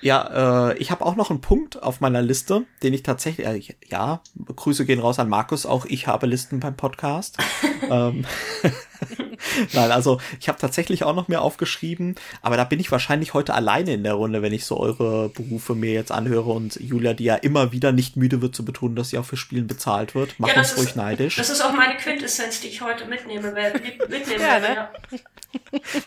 [0.00, 3.74] Ja, äh, ich habe auch noch einen Punkt auf meiner Liste, den ich tatsächlich, äh,
[3.86, 4.20] ja,
[4.54, 7.38] Grüße gehen raus an Markus, auch ich habe Listen beim Podcast.
[7.90, 8.24] ähm,
[9.72, 13.54] Nein, also ich habe tatsächlich auch noch mehr aufgeschrieben, aber da bin ich wahrscheinlich heute
[13.54, 17.24] alleine in der Runde, wenn ich so eure Berufe mir jetzt anhöre und Julia, die
[17.24, 20.38] ja immer wieder nicht müde wird zu betonen, dass sie auch für Spielen bezahlt wird.
[20.38, 21.36] Macht ja, uns ruhig ist, neidisch.
[21.36, 24.88] Das ist auch meine Quintessenz, die ich heute mitnehme, mitnehmen ja, werde.
[25.10, 25.20] Ne?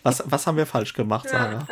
[0.03, 1.67] Was, was haben wir falsch gemacht, ja, Sarah?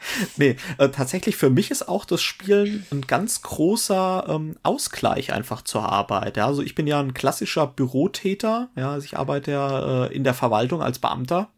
[0.36, 5.62] Nee, äh, tatsächlich für mich ist auch das Spielen ein ganz großer ähm, Ausgleich einfach
[5.62, 6.36] zur Arbeit.
[6.36, 6.46] Ja?
[6.46, 10.34] Also ich bin ja ein klassischer Bürotäter, ja, also ich arbeite ja äh, in der
[10.34, 11.48] Verwaltung als Beamter.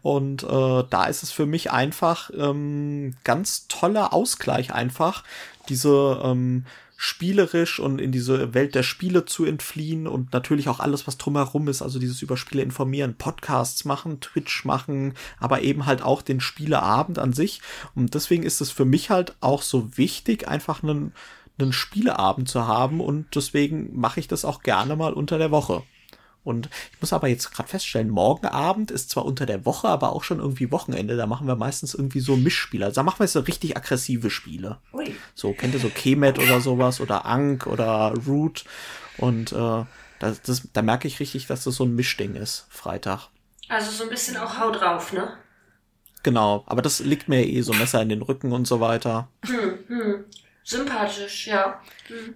[0.00, 5.24] Und äh, da ist es für mich einfach ähm, ganz toller Ausgleich einfach,
[5.68, 6.64] diese ähm,
[6.96, 11.68] spielerisch und in diese Welt der Spiele zu entfliehen und natürlich auch alles, was drumherum
[11.68, 16.40] ist, also dieses über Spiele informieren, Podcasts machen, Twitch machen, aber eben halt auch den
[16.40, 17.60] Spieleabend an sich.
[17.94, 21.12] Und deswegen ist es für mich halt auch so wichtig, einfach einen,
[21.58, 25.82] einen Spieleabend zu haben und deswegen mache ich das auch gerne mal unter der Woche.
[26.44, 30.12] Und ich muss aber jetzt gerade feststellen, morgen Abend ist zwar unter der Woche, aber
[30.12, 31.16] auch schon irgendwie Wochenende.
[31.16, 32.86] Da machen wir meistens irgendwie so Mischspiele.
[32.86, 34.78] Also da machen wir so richtig aggressive Spiele.
[34.92, 35.14] Ui.
[35.34, 38.64] So, kennt ihr so Kemet oder sowas oder Ankh oder Root.
[39.18, 39.84] Und äh,
[40.18, 43.28] das, das, da merke ich richtig, dass das so ein Mischding ist, Freitag.
[43.68, 45.36] Also so ein bisschen auch Hau drauf, ne?
[46.22, 49.28] Genau, aber das liegt mir eh so Messer in den Rücken und so weiter.
[49.44, 50.24] Hm, hm.
[50.62, 51.80] Sympathisch, ja.
[52.06, 52.34] Hm.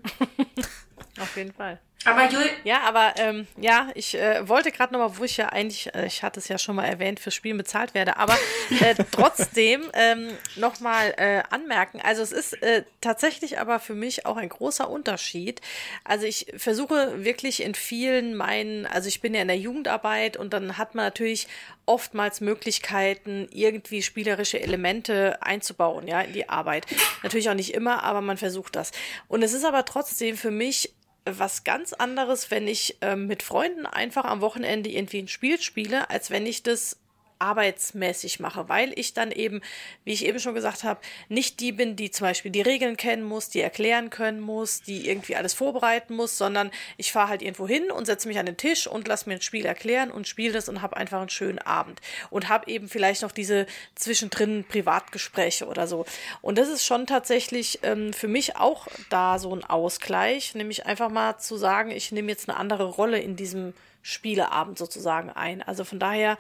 [1.21, 1.81] Auf jeden Fall.
[2.07, 5.93] Aber Jul ja, aber ähm, ja, ich äh, wollte gerade nochmal, wo ich ja eigentlich,
[5.95, 8.37] äh, ich hatte es ja schon mal erwähnt, für Spielen bezahlt werde, aber
[8.81, 12.01] äh, trotzdem ähm, nochmal äh, anmerken.
[12.03, 15.61] Also es ist äh, tatsächlich aber für mich auch ein großer Unterschied.
[16.05, 20.53] Also ich versuche wirklich in vielen meinen, also ich bin ja in der Jugendarbeit und
[20.53, 21.49] dann hat man natürlich
[21.87, 26.87] oftmals Möglichkeiten, irgendwie spielerische Elemente einzubauen, ja, in die Arbeit.
[27.23, 28.93] Natürlich auch nicht immer, aber man versucht das.
[29.29, 30.93] Und es ist aber trotzdem für mich
[31.27, 36.09] was ganz anderes, wenn ich ähm, mit Freunden einfach am Wochenende irgendwie ein Spiel spiele,
[36.11, 36.97] als wenn ich das
[37.39, 39.61] arbeitsmäßig mache, weil ich dann eben,
[40.05, 43.23] wie ich eben schon gesagt habe, nicht die bin, die zum Beispiel die Regeln kennen
[43.23, 47.69] muss, die erklären können muss, die irgendwie alles vorbereiten muss, sondern ich fahre halt irgendwo
[47.69, 50.53] hin und setze mich an den Tisch und lasse mir ein Spiel erklären und spiele
[50.53, 55.67] das und habe einfach einen schönen Abend und habe eben vielleicht noch diese zwischendrin Privatgespräche
[55.67, 56.07] oder so.
[56.41, 61.11] Und das ist schon tatsächlich ähm, für mich auch da so ein Ausgleich, nämlich einfach
[61.11, 63.75] mal zu sagen, ich nehme jetzt eine andere Rolle in diesem
[64.07, 65.63] Spieleabend sozusagen ein.
[65.63, 66.39] Also von daher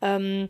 [0.00, 0.48] ähm, um,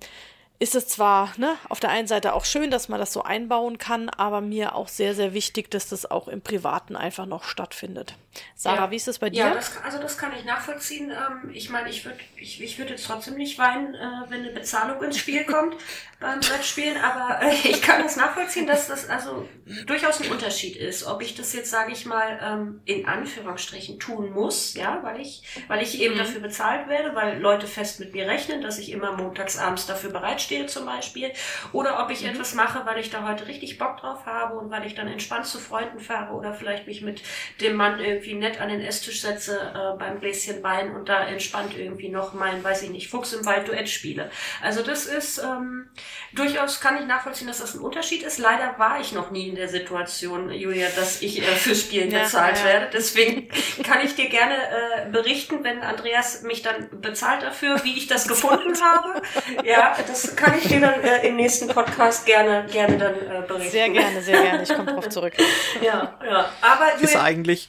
[0.61, 3.78] ist es zwar ne, auf der einen Seite auch schön, dass man das so einbauen
[3.78, 8.16] kann, aber mir auch sehr, sehr wichtig, dass das auch im Privaten einfach noch stattfindet.
[8.54, 8.90] Sarah, ja.
[8.90, 9.38] wie ist das bei dir?
[9.38, 11.11] Ja, das, also das kann ich nachvollziehen.
[11.11, 13.98] Ähm, ich meine, ich würde ich, ich würd jetzt trotzdem nicht weinen, äh,
[14.28, 15.76] wenn eine Bezahlung ins Spiel kommt
[16.20, 19.48] beim Brettspielen, aber äh, ich kann das nachvollziehen, dass das also
[19.86, 24.30] durchaus ein Unterschied ist, ob ich das jetzt, sage ich mal, ähm, in Anführungsstrichen tun
[24.30, 26.18] muss, ja, weil ich, weil ich eben mhm.
[26.18, 30.11] dafür bezahlt werde, weil Leute fest mit mir rechnen, dass ich immer montags abends dafür
[30.11, 31.32] bereitstehe zum Beispiel,
[31.72, 32.30] oder ob ich mhm.
[32.30, 35.46] etwas mache, weil ich da heute richtig Bock drauf habe und weil ich dann entspannt
[35.46, 37.22] zu Freunden fahre oder vielleicht mich mit
[37.61, 41.76] dem Mann irgendwie nett an den Esstisch setze äh, beim Gläschen Wein und da entspannt
[41.76, 44.30] irgendwie noch mein, weiß ich nicht, Fuchs im Wald Duett spiele.
[44.62, 45.88] Also das ist ähm,
[46.32, 48.38] durchaus kann ich nachvollziehen, dass das ein Unterschied ist.
[48.38, 52.22] Leider war ich noch nie in der Situation, Julia, dass ich äh, für Spielen ja,
[52.22, 52.64] bezahlt ja.
[52.64, 52.90] werde.
[52.92, 53.49] Deswegen
[53.82, 58.28] kann ich dir gerne äh, berichten, wenn Andreas mich dann bezahlt dafür, wie ich das
[58.28, 59.22] gefunden habe.
[59.64, 63.70] Ja, das kann ich dir dann äh, im nächsten Podcast gerne, gerne dann äh, berichten.
[63.70, 64.62] Sehr gerne, sehr gerne.
[64.62, 65.34] Ich komme drauf zurück.
[65.82, 66.53] Ja, ja.
[66.61, 67.68] Aber Julia, ist eigentlich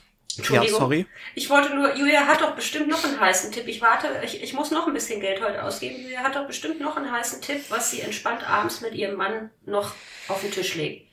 [0.49, 1.05] ja, sorry.
[1.36, 3.67] Ich wollte nur, Julia hat doch bestimmt noch einen heißen Tipp.
[3.67, 6.01] Ich warte, ich, ich muss noch ein bisschen Geld heute ausgeben.
[6.01, 9.49] Julia hat doch bestimmt noch einen heißen Tipp, was sie entspannt abends mit ihrem Mann
[9.65, 9.93] noch
[10.28, 11.09] auf den Tisch legt.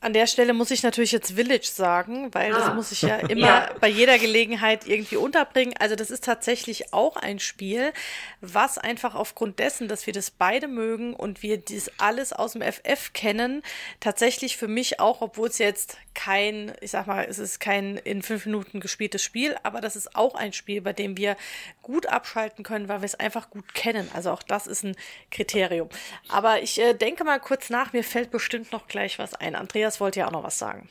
[0.00, 2.58] An der Stelle muss ich natürlich jetzt Village sagen, weil ah.
[2.58, 3.70] das muss ich ja immer ja.
[3.80, 5.74] bei jeder Gelegenheit irgendwie unterbringen.
[5.78, 7.92] Also das ist tatsächlich auch ein Spiel,
[8.40, 12.62] was einfach aufgrund dessen, dass wir das beide mögen und wir dies alles aus dem
[12.62, 13.62] FF kennen,
[13.98, 18.22] tatsächlich für mich auch, obwohl es jetzt kein, ich sag mal, es ist kein in
[18.22, 21.36] fünf Minuten gespieltes Spiel, aber das ist auch ein Spiel, bei dem wir
[21.88, 24.08] gut abschalten können, weil wir es einfach gut kennen.
[24.14, 24.94] Also auch das ist ein
[25.30, 25.88] Kriterium.
[26.28, 29.56] Aber ich äh, denke mal kurz nach, mir fällt bestimmt noch gleich was ein.
[29.56, 30.86] Andreas wollte ja auch noch was sagen.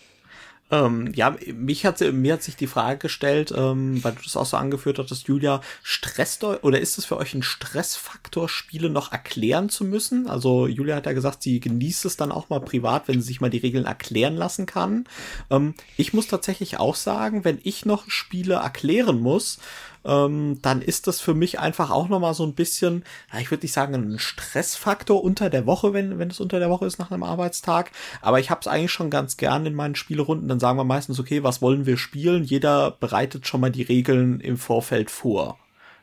[0.69, 4.45] Ähm, ja, mich hat, mir hat sich die Frage gestellt, ähm, weil du das auch
[4.45, 9.13] so angeführt hattest, Julia, stresst euch oder ist es für euch ein Stressfaktor, Spiele noch
[9.13, 10.27] erklären zu müssen?
[10.27, 13.39] Also Julia hat ja gesagt, sie genießt es dann auch mal privat, wenn sie sich
[13.39, 15.05] mal die Regeln erklären lassen kann.
[15.49, 19.59] Ähm, ich muss tatsächlich auch sagen, wenn ich noch Spiele erklären muss,
[20.07, 23.03] ähm, dann ist das für mich einfach auch nochmal so ein bisschen,
[23.39, 26.85] ich würde nicht sagen, ein Stressfaktor unter der Woche, wenn, wenn es unter der Woche
[26.85, 27.91] ist nach einem Arbeitstag.
[28.21, 30.47] Aber ich habe es eigentlich schon ganz gern in meinen Spielerunden.
[30.47, 32.43] Dann sagen wir meistens, okay, was wollen wir spielen?
[32.43, 35.57] Jeder bereitet schon mal die Regeln im Vorfeld vor.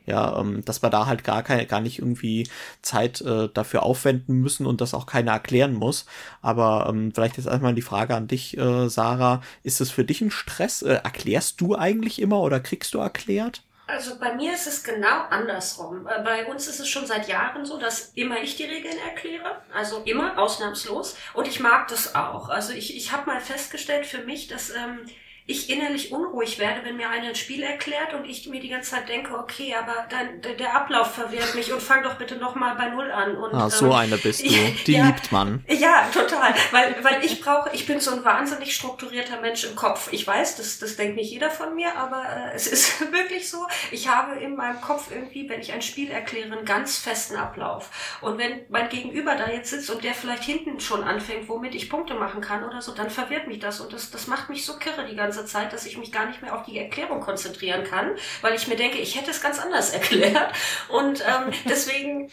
[0.07, 2.47] Ja, ähm, dass wir da halt gar keine, gar nicht irgendwie
[2.83, 6.05] Zeit äh, dafür aufwenden müssen und das auch keiner erklären muss.
[6.43, 9.41] Aber ähm, vielleicht jetzt erstmal die Frage an dich, äh, Sarah.
[9.63, 10.83] Ist es für dich ein Stress?
[10.83, 13.63] Äh, erklärst du eigentlich immer oder kriegst du erklärt?
[13.87, 16.07] Also bei mir ist es genau andersrum.
[16.07, 19.63] Äh, bei uns ist es schon seit Jahren so, dass immer ich die Regeln erkläre.
[19.73, 21.17] Also immer, ausnahmslos.
[21.35, 22.49] Und ich mag das auch.
[22.49, 25.07] Also ich, ich habe mal festgestellt für mich, dass ähm,
[25.47, 28.93] ich innerlich unruhig werde, wenn mir einer ein Spiel erklärt und ich mir die ganze
[28.93, 32.89] Zeit denke, okay, aber dann, der Ablauf verwirrt mich und fang doch bitte nochmal bei
[32.89, 33.37] Null an.
[33.37, 34.49] Und, ah, so ähm, eine bist du.
[34.87, 35.63] Die ja, liebt man.
[35.69, 36.55] Ja, total.
[36.71, 40.09] Weil, weil ich brauche, ich bin so ein wahnsinnig strukturierter Mensch im Kopf.
[40.13, 43.67] Ich weiß, das, das denkt nicht jeder von mir, aber äh, es ist wirklich so.
[43.91, 47.91] Ich habe in meinem Kopf irgendwie, wenn ich ein Spiel erkläre, einen ganz festen Ablauf.
[48.23, 51.91] Und wenn mein Gegenüber da jetzt sitzt und der vielleicht hinten schon anfängt, womit ich
[51.91, 54.79] Punkte machen kann oder so, dann verwirrt mich das und das, das macht mich so
[54.79, 57.85] kirre die ganze ganze Zeit, dass ich mich gar nicht mehr auf die Erklärung konzentrieren
[57.85, 60.53] kann, weil ich mir denke, ich hätte es ganz anders erklärt.
[60.89, 62.31] Und ähm, deswegen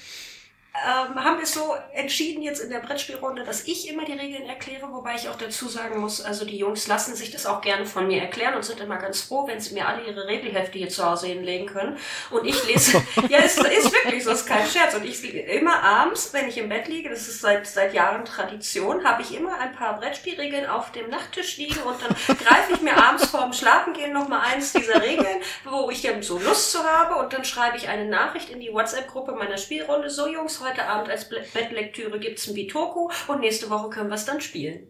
[0.73, 4.87] ähm, haben wir so entschieden jetzt in der Brettspielrunde, dass ich immer die Regeln erkläre,
[4.91, 8.07] wobei ich auch dazu sagen muss, also die Jungs lassen sich das auch gerne von
[8.07, 11.05] mir erklären und sind immer ganz froh, wenn sie mir alle ihre Regelhefte hier zu
[11.05, 11.97] Hause hinlegen können.
[12.29, 14.95] Und ich lese, ja, es ist wirklich so, ist kein Scherz.
[14.95, 19.03] Und ich immer abends, wenn ich im Bett liege, das ist seit, seit Jahren Tradition,
[19.03, 22.95] habe ich immer ein paar Brettspielregeln auf dem Nachttisch liegen und dann greife ich mir
[22.95, 27.33] abends vorm Schlafengehen nochmal eins dieser Regeln, wo ich dann so Lust zu habe und
[27.33, 30.09] dann schreibe ich eine Nachricht in die WhatsApp-Gruppe meiner Spielrunde.
[30.09, 34.25] So Jungs, heute Abend als Bettlektüre gibt's ein Bitoku und nächste Woche können wir es
[34.25, 34.87] dann spielen.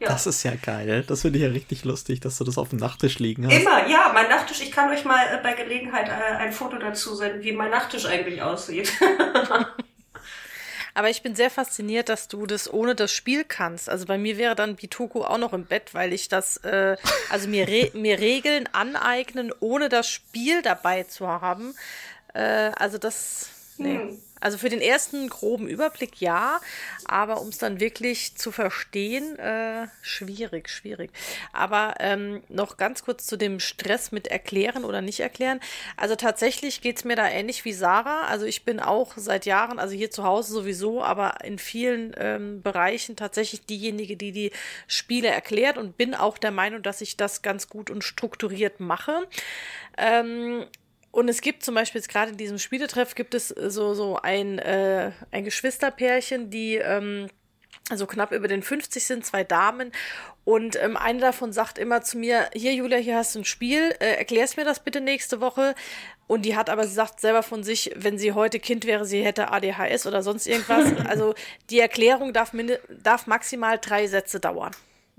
[0.00, 0.08] Ja.
[0.08, 1.04] Das ist ja geil.
[1.06, 3.54] Das finde ich ja richtig lustig, dass du das auf dem Nachttisch liegen hast.
[3.54, 4.60] Immer, ja, mein Nachttisch.
[4.60, 8.06] Ich kann euch mal äh, bei Gelegenheit äh, ein Foto dazu senden, wie mein Nachttisch
[8.06, 8.92] eigentlich aussieht.
[10.94, 13.88] Aber ich bin sehr fasziniert, dass du das ohne das Spiel kannst.
[13.88, 16.96] Also bei mir wäre dann Bitoku auch noch im Bett, weil ich das, äh,
[17.30, 21.74] also mir, Re mir Regeln aneignen, ohne das Spiel dabei zu haben.
[22.34, 23.50] Äh, also das,
[23.82, 23.98] nee.
[23.98, 24.18] Hm.
[24.42, 26.60] Also für den ersten groben Überblick ja,
[27.04, 31.12] aber um es dann wirklich zu verstehen, äh, schwierig, schwierig.
[31.52, 35.60] Aber ähm, noch ganz kurz zu dem Stress mit erklären oder nicht erklären.
[35.96, 38.26] Also tatsächlich geht's mir da ähnlich wie Sarah.
[38.26, 42.62] Also ich bin auch seit Jahren, also hier zu Hause sowieso, aber in vielen ähm,
[42.62, 44.50] Bereichen tatsächlich diejenige, die die
[44.88, 49.28] Spiele erklärt und bin auch der Meinung, dass ich das ganz gut und strukturiert mache.
[49.96, 50.66] Ähm,
[51.12, 54.58] und es gibt zum Beispiel jetzt gerade in diesem Spieletreff gibt es so, so ein,
[54.58, 57.28] äh, ein Geschwisterpärchen, die ähm,
[57.90, 59.92] also knapp über den 50 sind, zwei Damen.
[60.44, 63.94] Und ähm, eine davon sagt immer zu mir, hier Julia, hier hast du ein Spiel,
[64.00, 65.74] äh, erklärst mir das bitte nächste Woche.
[66.28, 69.22] Und die hat aber, sie sagt selber von sich, wenn sie heute Kind wäre, sie
[69.22, 70.94] hätte ADHS oder sonst irgendwas.
[71.06, 71.34] also
[71.68, 72.52] die Erklärung darf,
[73.02, 74.72] darf maximal drei Sätze dauern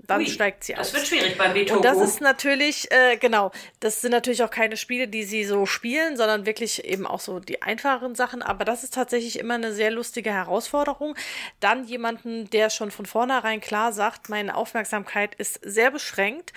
[0.06, 0.92] dann Ui, steigt sie aus.
[0.92, 1.78] Das wird schwierig beim Beethoven.
[1.78, 5.66] Und das ist natürlich, äh, genau, das sind natürlich auch keine Spiele, die sie so
[5.66, 8.42] spielen, sondern wirklich eben auch so die einfacheren Sachen.
[8.42, 11.14] Aber das ist tatsächlich immer eine sehr lustige Herausforderung.
[11.60, 16.52] Dann jemanden, der schon von vornherein klar sagt, meine Aufmerksamkeit ist sehr beschränkt.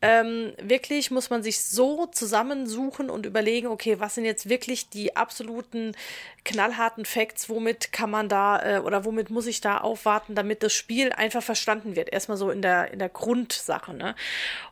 [0.00, 5.16] Ähm, wirklich muss man sich so zusammensuchen und überlegen, okay, was sind jetzt wirklich die
[5.16, 5.96] absoluten
[6.44, 10.72] knallharten Facts, womit kann man da äh, oder womit muss ich da aufwarten, damit das
[10.72, 12.10] Spiel einfach verstanden wird.
[12.10, 13.94] Erstmal so in der, in der Grundsache.
[13.94, 14.14] Ne?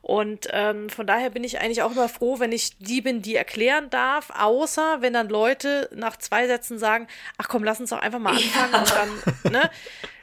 [0.03, 3.37] Und ähm, von daher bin ich eigentlich auch immer froh, wenn ich die bin, die
[3.37, 7.07] erklären darf, außer wenn dann Leute nach zwei Sätzen sagen,
[7.39, 8.79] ach komm, lass uns doch einfach mal anfangen ja.
[8.81, 8.95] und
[9.45, 9.71] dann, ne?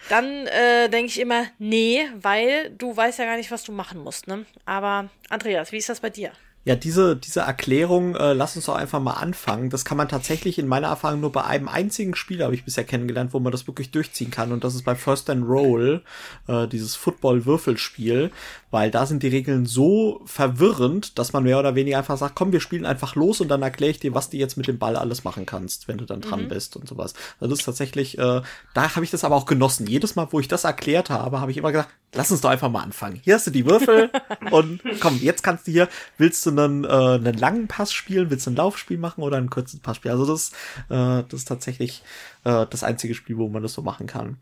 [0.10, 4.02] Dann äh, denke ich immer, nee, weil du weißt ja gar nicht, was du machen
[4.02, 4.28] musst.
[4.28, 4.46] Ne?
[4.66, 6.34] Aber Andreas, wie ist das bei dir?
[6.66, 9.70] Ja, diese, diese Erklärung, äh, lass uns doch einfach mal anfangen.
[9.70, 12.86] Das kann man tatsächlich in meiner Erfahrung nur bei einem einzigen Spiel, habe ich bisher
[12.86, 14.54] kennengelernt, wo man das wirklich durchziehen kann.
[14.54, 16.04] Und das ist bei First and Roll,
[16.48, 18.32] äh, dieses Football-Würfelspiel,
[18.74, 22.52] weil da sind die Regeln so verwirrend, dass man mehr oder weniger einfach sagt, komm,
[22.52, 24.96] wir spielen einfach los und dann erkläre ich dir, was du jetzt mit dem Ball
[24.96, 26.48] alles machen kannst, wenn du dann dran mhm.
[26.48, 27.14] bist und sowas.
[27.40, 28.42] Also das ist tatsächlich, äh,
[28.74, 29.86] da habe ich das aber auch genossen.
[29.86, 32.72] Jedes Mal, wo ich das erklärt habe, habe ich immer gesagt, lass uns doch einfach
[32.72, 33.22] mal anfangen.
[33.24, 34.10] Hier hast du die Würfel
[34.50, 38.48] und komm, jetzt kannst du hier, willst du einen, äh, einen langen Pass spielen, willst
[38.48, 40.10] du ein Laufspiel machen oder einen kurzen Passspiel?
[40.10, 40.50] Also das,
[40.90, 42.02] äh, das ist tatsächlich
[42.44, 44.38] äh, das einzige Spiel, wo man das so machen kann.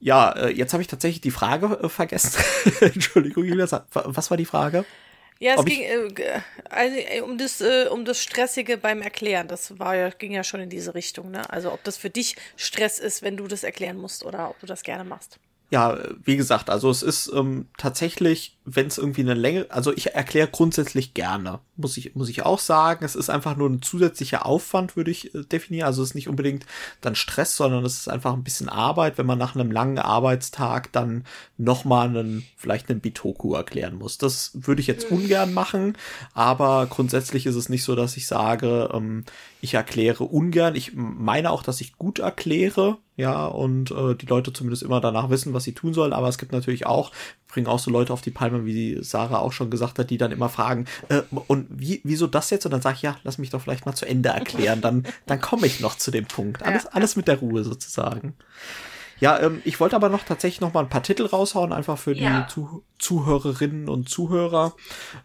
[0.00, 2.42] Ja, äh, jetzt habe ich tatsächlich die Frage äh, vergessen.
[2.80, 4.84] Entschuldigung, Julia, was war die Frage?
[5.40, 9.46] Ja, es Ob ging äh, also, äh, um das äh, um das stressige beim Erklären.
[9.46, 11.48] Das war ja ging ja schon in diese Richtung, ne?
[11.50, 14.66] Also ob das für dich Stress ist, wenn du das erklären musst oder ob du
[14.66, 15.38] das gerne machst.
[15.70, 20.14] Ja, wie gesagt, also es ist ähm, tatsächlich wenn es irgendwie eine Länge, also ich
[20.14, 23.04] erkläre grundsätzlich gerne, muss ich, muss ich auch sagen.
[23.04, 25.86] Es ist einfach nur ein zusätzlicher Aufwand, würde ich äh, definieren.
[25.86, 26.66] Also es ist nicht unbedingt
[27.00, 30.92] dann Stress, sondern es ist einfach ein bisschen Arbeit, wenn man nach einem langen Arbeitstag
[30.92, 31.24] dann
[31.56, 34.18] nochmal einen, vielleicht einen Bitoku erklären muss.
[34.18, 35.18] Das würde ich jetzt mhm.
[35.18, 35.96] ungern machen,
[36.34, 39.24] aber grundsätzlich ist es nicht so, dass ich sage, ähm,
[39.60, 40.74] ich erkläre ungern.
[40.76, 45.28] Ich meine auch, dass ich gut erkläre, ja, und äh, die Leute zumindest immer danach
[45.28, 46.12] wissen, was sie tun sollen.
[46.12, 47.10] Aber es gibt natürlich auch,
[47.48, 50.32] bringen auch so Leute auf die Palme, wie Sarah auch schon gesagt hat, die dann
[50.32, 52.66] immer fragen, äh, und wie, wieso das jetzt?
[52.66, 55.40] Und dann sage ich, ja, lass mich doch vielleicht mal zu Ende erklären, dann, dann
[55.40, 56.62] komme ich noch zu dem Punkt.
[56.62, 56.90] Alles, ja.
[56.92, 58.34] alles mit der Ruhe sozusagen.
[59.20, 62.14] Ja, ähm, ich wollte aber noch tatsächlich noch mal ein paar Titel raushauen, einfach für
[62.14, 62.46] die ja.
[62.48, 64.74] Zuh Zuhörerinnen und Zuhörer.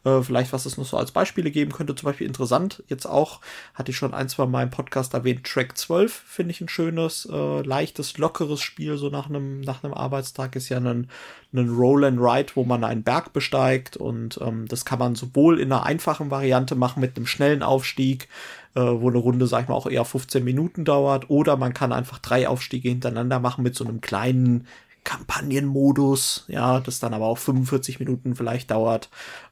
[0.04, 1.96] Äh, vielleicht, was es noch so als Beispiele geben könnte.
[1.96, 3.42] Zum Beispiel interessant, jetzt auch,
[3.74, 7.28] hatte ich schon ein, zwei Mal im Podcast erwähnt, Track 12 finde ich ein schönes,
[7.32, 11.10] äh, leichtes, lockeres Spiel, so nach einem, nach einem Arbeitstag ist ja ein,
[11.54, 15.60] ein Roll and Ride, wo man einen Berg besteigt und ähm, das kann man sowohl
[15.60, 18.28] in einer einfachen Variante machen mit einem schnellen Aufstieg,
[18.76, 21.30] äh, wo eine Runde, sag ich mal, auch eher 15 Minuten dauert.
[21.30, 24.68] Oder man kann einfach drei Aufstiege hintereinander machen mit so einem kleinen
[25.04, 29.10] Kampagnenmodus, ja, das dann aber auch 45 Minuten vielleicht dauert.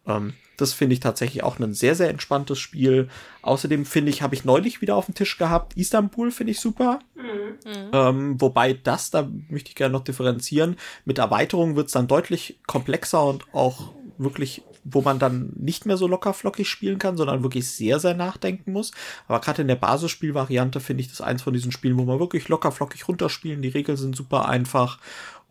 [0.08, 3.10] Ähm, das finde ich tatsächlich auch ein sehr, sehr entspanntes Spiel.
[3.42, 7.00] Außerdem finde ich, habe ich neulich wieder auf dem Tisch gehabt, Istanbul finde ich super.
[7.16, 7.90] Mhm.
[7.92, 12.60] Ähm, wobei das, da möchte ich gerne noch differenzieren, mit Erweiterung wird es dann deutlich
[12.68, 17.44] komplexer und auch wirklich, wo man dann nicht mehr so locker flockig spielen kann, sondern
[17.44, 18.92] wirklich sehr, sehr nachdenken muss.
[19.28, 22.48] Aber gerade in der Basisspielvariante finde ich das eins von diesen Spielen, wo man wirklich
[22.50, 23.64] locker flockig runterspielen.
[23.64, 25.00] Die Regeln sind super einfach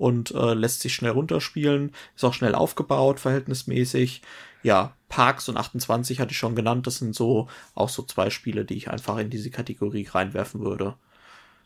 [0.01, 1.93] und äh, lässt sich schnell runterspielen.
[2.17, 4.23] Ist auch schnell aufgebaut, verhältnismäßig
[4.63, 6.87] ja, Parks und 28 hatte ich schon genannt.
[6.87, 10.95] Das sind so auch so zwei Spiele, die ich einfach in diese Kategorie reinwerfen würde.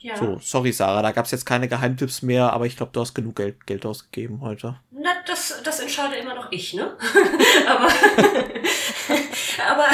[0.04, 0.16] Ja.
[0.18, 3.14] So, sorry Sarah, da gab es jetzt keine Geheimtipps mehr, aber ich glaube, du hast
[3.14, 4.78] genug Geld, Geld ausgegeben heute.
[4.90, 6.94] Na, das, das entscheide immer noch ich, ne?
[7.66, 7.88] aber,
[9.66, 9.86] aber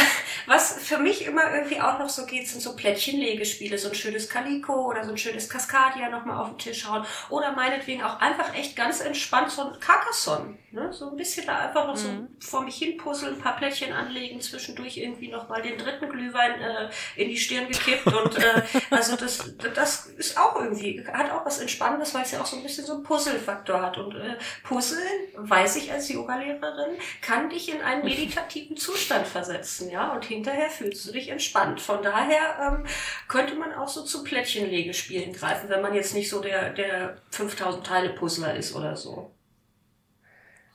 [0.51, 4.29] was für mich immer irgendwie auch noch so geht, sind so Plättchenlegespiele, so ein schönes
[4.29, 7.07] Calico oder so ein schönes Cascadia nochmal auf den Tisch hauen.
[7.29, 10.59] Oder meinetwegen auch einfach echt ganz entspannt so ein Carcassonne.
[10.73, 10.93] Ne?
[10.93, 12.29] So ein bisschen da einfach noch mhm.
[12.41, 16.61] so vor mich hin puzzeln, ein paar Plättchen anlegen, zwischendurch irgendwie nochmal den dritten Glühwein
[16.61, 18.07] äh, in die Stirn gekippt.
[18.07, 22.41] Und äh, also das, das ist auch irgendwie, hat auch was Entspannendes, weil es ja
[22.41, 23.99] auch so ein bisschen so einen Puzzle-Faktor hat.
[23.99, 24.99] Und äh, Puzzle,
[25.37, 30.13] weiß ich als Yogalehrerin, kann dich in einen meditativen Zustand versetzen, ja.
[30.13, 31.81] Und hinterher fühlst du dich entspannt.
[31.81, 32.87] Von daher ähm,
[33.29, 37.87] könnte man auch so zu Plättchenlegespielen greifen, wenn man jetzt nicht so der, der 5000
[37.87, 39.31] Teile Puzzler ist oder so.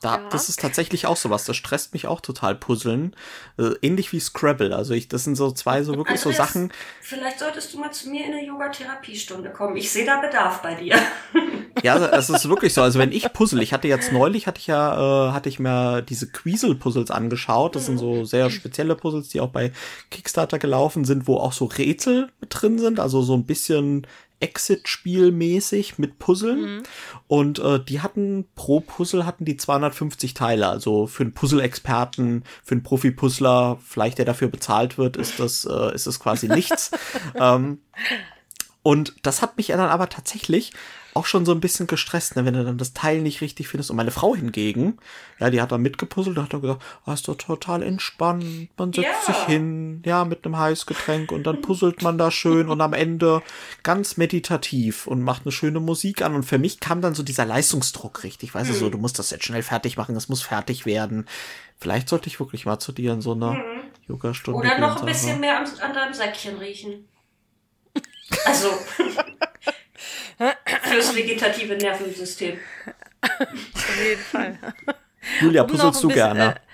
[0.00, 0.28] Da, ja.
[0.28, 1.44] Das ist tatsächlich auch sowas.
[1.44, 3.16] Das stresst mich auch total puzzeln.
[3.58, 4.76] Äh, ähnlich wie Scrabble.
[4.76, 6.70] Also ich, das sind so zwei so wirklich also so Sachen.
[7.00, 9.76] Vielleicht solltest du mal zu mir in eine Yoga-Therapiestunde kommen.
[9.76, 10.96] Ich sehe da Bedarf bei dir.
[11.82, 12.82] ja, also, es ist wirklich so.
[12.82, 16.02] Also wenn ich puzzle, ich hatte jetzt neulich, hatte ich ja, äh, hatte ich mir
[16.02, 17.74] diese Quiesel-Puzzles angeschaut.
[17.74, 19.72] Das sind so sehr spezielle Puzzles, die auch bei
[20.10, 23.00] Kickstarter gelaufen sind, wo auch so Rätsel mit drin sind.
[23.00, 24.06] Also so ein bisschen
[24.40, 26.60] Exit-Spiel-mäßig mit Puzzeln.
[26.60, 26.82] Mhm.
[27.26, 30.68] Und äh, die hatten pro Puzzle hatten die 250 Teile.
[30.68, 35.94] Also für einen Puzzle-Experten, für einen Profi-Puzzler, vielleicht der dafür bezahlt wird, ist das, äh,
[35.94, 36.90] ist das quasi nichts.
[37.34, 37.78] ähm,
[38.82, 40.72] und das hat mich dann aber tatsächlich
[41.16, 43.90] auch schon so ein bisschen gestresst, ne, wenn du dann das Teil nicht richtig findest.
[43.90, 44.98] Und meine Frau hingegen,
[45.38, 48.68] ja, die hat da mitgepuzzelt, hat dann gesagt, oh, ist doch total entspannt.
[48.76, 49.22] Man setzt yeah.
[49.26, 53.42] sich hin, ja, mit einem Heißgetränk und dann puzzelt man da schön und am Ende
[53.82, 56.34] ganz meditativ und macht eine schöne Musik an.
[56.34, 58.74] Und für mich kam dann so dieser Leistungsdruck richtig, weißt mhm.
[58.74, 61.26] du, so, du musst das jetzt schnell fertig machen, das muss fertig werden.
[61.78, 63.80] Vielleicht sollte ich wirklich mal zu dir in so einer mhm.
[64.06, 67.08] Yoga-Stunde Oder noch ein bisschen mehr an deinem Säckchen riechen.
[68.44, 68.68] Also.
[70.82, 72.58] Fürs vegetative Nervensystem.
[73.22, 74.58] Auf jeden Fall.
[75.40, 76.56] Julia, um puzzelst du gerne?
[76.56, 76.66] Äh,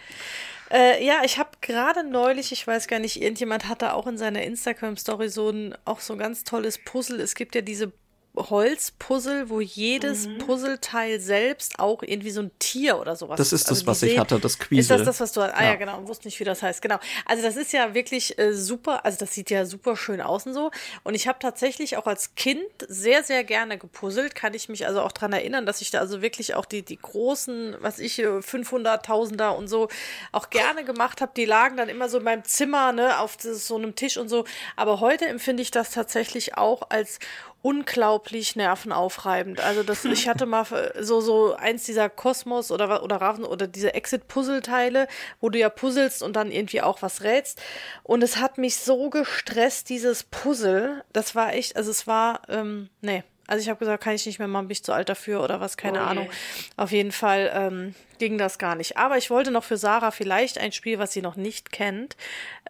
[0.72, 4.42] äh, ja, ich habe gerade neulich, ich weiß gar nicht, irgendjemand hatte auch in seiner
[4.42, 7.20] Instagram-Story so ein, auch so ein ganz tolles Puzzle.
[7.20, 7.92] Es gibt ja diese
[8.34, 10.38] Holzpuzzle, wo jedes mhm.
[10.38, 14.18] Puzzleteil selbst auch irgendwie so ein Tier oder sowas Das ist also das, was ich
[14.18, 14.80] hatte, das Quiesel.
[14.80, 15.52] Ist das das, was du hast?
[15.54, 16.80] Ah ja, ja genau, wusste nicht, wie das heißt.
[16.80, 16.98] Genau.
[17.26, 20.54] Also das ist ja wirklich äh, super, also das sieht ja super schön aus und
[20.54, 20.70] so.
[21.04, 24.34] Und ich habe tatsächlich auch als Kind sehr, sehr gerne gepuzzelt.
[24.34, 26.96] Kann ich mich also auch dran erinnern, dass ich da also wirklich auch die, die
[26.96, 29.88] großen, was ich, 500.000er und so
[30.32, 31.32] auch gerne gemacht habe.
[31.36, 34.46] Die lagen dann immer so in meinem Zimmer, ne, auf so einem Tisch und so.
[34.74, 37.18] Aber heute empfinde ich das tatsächlich auch als
[37.62, 39.60] unglaublich nervenaufreibend.
[39.60, 40.66] Also das, ich hatte mal
[41.00, 45.06] so so eins dieser Kosmos oder oder Raven oder diese Exit Puzzleteile,
[45.40, 47.62] wo du ja puzzelst und dann irgendwie auch was rätst.
[48.02, 51.04] Und es hat mich so gestresst dieses Puzzle.
[51.12, 53.22] Das war echt, also es war ähm, nee,
[53.52, 55.60] also ich habe gesagt, kann ich nicht mehr machen, bin ich zu alt dafür oder
[55.60, 56.30] was, keine oh Ahnung.
[56.78, 58.96] Auf jeden Fall ähm, ging das gar nicht.
[58.96, 62.16] Aber ich wollte noch für Sarah vielleicht ein Spiel, was sie noch nicht kennt,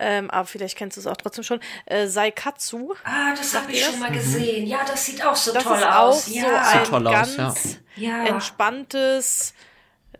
[0.01, 2.95] ähm, aber vielleicht kennst du es auch trotzdem schon, äh, Saikatsu.
[3.05, 4.67] Ah, das habe ich schon mal gesehen.
[4.67, 6.27] Ja, das sieht auch so das toll aus.
[6.27, 8.25] Ist auch so ein ganz aus, ja.
[8.25, 9.55] entspanntes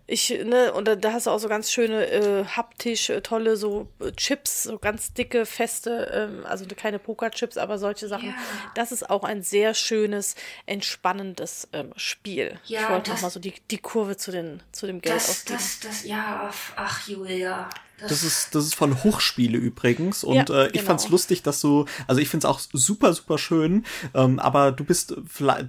[0.07, 3.57] ich, ne, und da, da hast du auch so ganz schöne äh, haptisch äh, tolle
[3.57, 8.31] so äh, Chips, so ganz dicke, feste, ähm, also keine Pokerchips, aber solche Sachen.
[8.31, 8.35] Ja.
[8.75, 10.35] Das ist auch ein sehr schönes,
[10.67, 12.59] entspannendes ähm, Spiel.
[12.65, 15.59] Ja, ich wollte nochmal so die, die Kurve zu, den, zu dem Geld das, ausgeben.
[15.59, 17.71] Das, das, ja, ach Julia,
[18.09, 20.25] das ist, das ist von Hochspiele übrigens.
[20.25, 20.85] Und ja, äh, ich genau.
[20.87, 23.85] fand's lustig, dass du, also ich find's auch super, super schön,
[24.15, 25.17] ähm, aber du bist,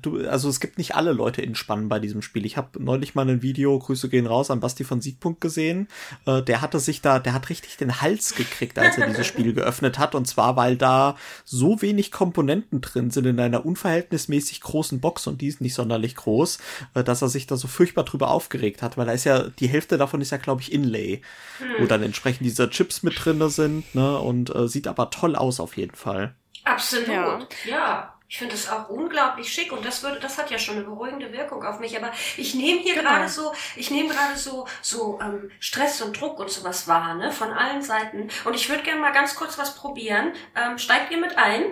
[0.02, 2.46] du, also es gibt nicht alle Leute in Spannen bei diesem Spiel.
[2.46, 5.88] Ich habe neulich mal ein Video, Grüße gehen raus, an Basti von Siegpunkt gesehen.
[6.26, 9.54] Äh, der hatte sich da, der hat richtig den Hals gekriegt, als er dieses Spiel
[9.54, 10.16] geöffnet hat.
[10.16, 11.16] Und zwar, weil da
[11.46, 16.16] so wenig Komponenten drin sind in einer unverhältnismäßig großen Box und die ist nicht sonderlich
[16.16, 16.60] groß,
[16.94, 19.68] äh, dass er sich da so furchtbar drüber aufgeregt hat, weil da ist ja, die
[19.68, 21.22] Hälfte davon ist ja, glaube ich, Inlay,
[21.60, 21.68] hm.
[21.80, 24.18] wo dann entsprechend diese Chips mit drin sind, ne?
[24.18, 26.36] Und äh, sieht aber toll aus auf jeden Fall.
[26.64, 27.40] Absolut, ja.
[27.66, 28.10] ja.
[28.30, 31.32] Ich finde es auch unglaublich schick und das würde, das hat ja schon eine beruhigende
[31.34, 31.96] Wirkung auf mich.
[31.98, 33.10] Aber ich nehme hier Genau.
[33.10, 37.32] gerade so, ich nehme gerade so so ähm, Stress und Druck und sowas wahr, ne,
[37.32, 38.30] von allen Seiten.
[38.46, 40.32] Und ich würde gerne mal ganz kurz was probieren.
[40.56, 41.64] Ähm, steigt ihr mit ein?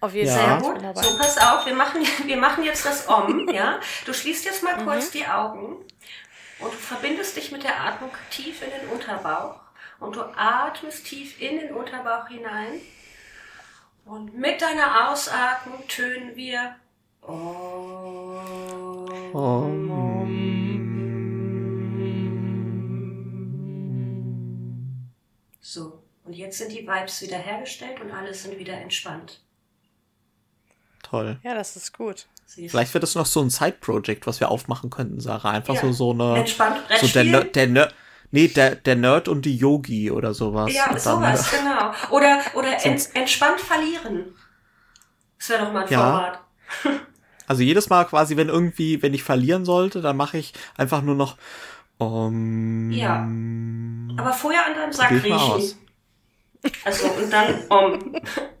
[0.00, 0.34] Auf jeden Ja.
[0.34, 0.60] Fall.
[0.60, 1.04] Sehr ich bin gut.
[1.04, 3.78] So, pass auf, wir machen, wir machen jetzt das Om, ja.
[4.04, 5.76] Du schließt jetzt mal kurz die Augen
[6.60, 9.60] und du verbindest dich mit der Atmung tief in den Unterbauch
[10.00, 12.80] und du atmest tief in den Unterbauch hinein
[14.04, 16.76] und mit deiner Ausatmung tönen wir
[17.20, 17.68] Om.
[25.60, 29.42] So, und jetzt sind die Vibes wieder hergestellt und alle sind wieder entspannt.
[31.02, 31.38] Toll.
[31.42, 32.26] Ja, das ist gut.
[32.50, 32.70] Siehst?
[32.70, 35.50] Vielleicht wird es noch so ein Side-Project, was wir aufmachen könnten, Sarah.
[35.50, 35.80] Einfach Ja.
[35.82, 36.38] so, so eine.
[36.38, 37.24] Entspannt So der.
[37.24, 37.92] Ner- der, Ner-
[38.30, 40.72] nee, der, der Nerd und die Yogi oder sowas.
[40.72, 41.92] Ja, Und dann, sowas, genau.
[42.10, 44.34] Oder, oder en, Sonst- entspannt verlieren.
[45.38, 46.00] Das wäre doch mal ein Ja.
[46.10, 46.40] Vorrat.
[47.46, 51.14] Also jedes Mal quasi, wenn irgendwie, wenn ich verlieren sollte, dann mache ich einfach nur
[51.14, 51.38] noch.
[51.96, 53.26] Um, Ja.
[54.18, 55.74] Aber vorher an deinem Sack riechen.
[56.84, 58.16] Also, und dann um.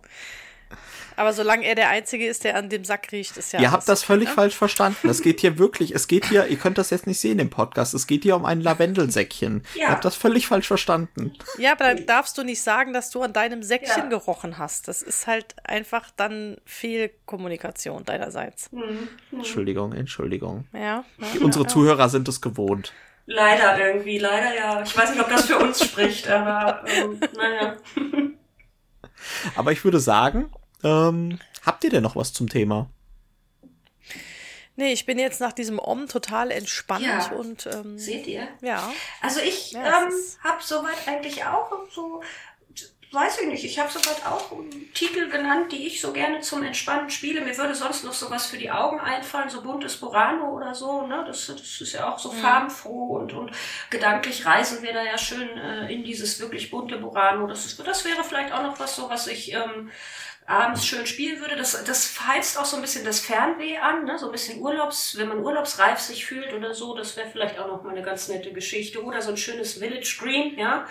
[1.18, 3.60] Aber solange er der Einzige ist, der an dem Sack riecht, ist ja.
[3.60, 4.34] Ihr habt das okay, völlig ne?
[4.34, 5.08] falsch verstanden.
[5.08, 7.92] Es geht hier wirklich, es geht hier, ihr könnt das jetzt nicht sehen im Podcast,
[7.92, 9.64] es geht hier um ein Lavendelsäckchen.
[9.74, 9.86] Ja.
[9.86, 11.32] Ihr habt das völlig falsch verstanden.
[11.58, 14.08] Ja, aber dann darfst du nicht sagen, dass du an deinem Säckchen Ja.
[14.08, 14.86] gerochen hast.
[14.86, 18.70] Das ist halt einfach dann Fehlkommunikation deinerseits.
[18.70, 19.08] Hm.
[19.32, 20.66] Entschuldigung, Entschuldigung.
[20.72, 20.78] Ja.
[20.78, 21.04] Ja,
[21.40, 21.68] unsere ja.
[21.68, 22.92] Zuhörer sind es gewohnt.
[23.26, 24.82] Leider irgendwie, leider ja.
[24.82, 27.76] Ich weiß nicht, ob das für uns spricht, aber ähm, naja.
[29.56, 30.50] Aber ich würde sagen,
[30.84, 32.88] ähm, habt ihr denn noch was zum Thema?
[34.76, 37.32] Nee, ich bin jetzt nach diesem Om total entspannt Ja.
[37.32, 38.46] und ähm, Seht ihr?
[38.60, 38.92] ja.
[39.20, 40.12] Also ich Ja, ähm,
[40.44, 42.22] habe soweit eigentlich auch so,
[43.10, 44.52] weiß ich nicht, ich habe soweit auch
[44.92, 47.40] Titel genannt, die ich so gerne zum Entspannen spiele.
[47.40, 51.06] Mir würde sonst noch sowas für die Augen einfallen, so buntes Burano oder so.
[51.06, 51.24] Ne?
[51.26, 53.52] Das, das ist ja auch so farbenfroh und, und
[53.90, 57.46] gedanklich reisen wir da ja schön äh, in dieses wirklich bunte Burano.
[57.46, 59.90] Das, ist, das wäre vielleicht auch noch was so, was ich ähm,
[60.44, 61.56] abends schön spielen würde.
[61.56, 64.18] Das, das heizt auch so ein bisschen das Fernweh an, ne?
[64.18, 67.68] so ein bisschen Urlaubs, wenn man urlaubsreif sich fühlt oder so, das wäre vielleicht auch
[67.68, 69.02] noch mal eine ganz nette Geschichte.
[69.02, 70.86] Oder so ein schönes Village Green, ja.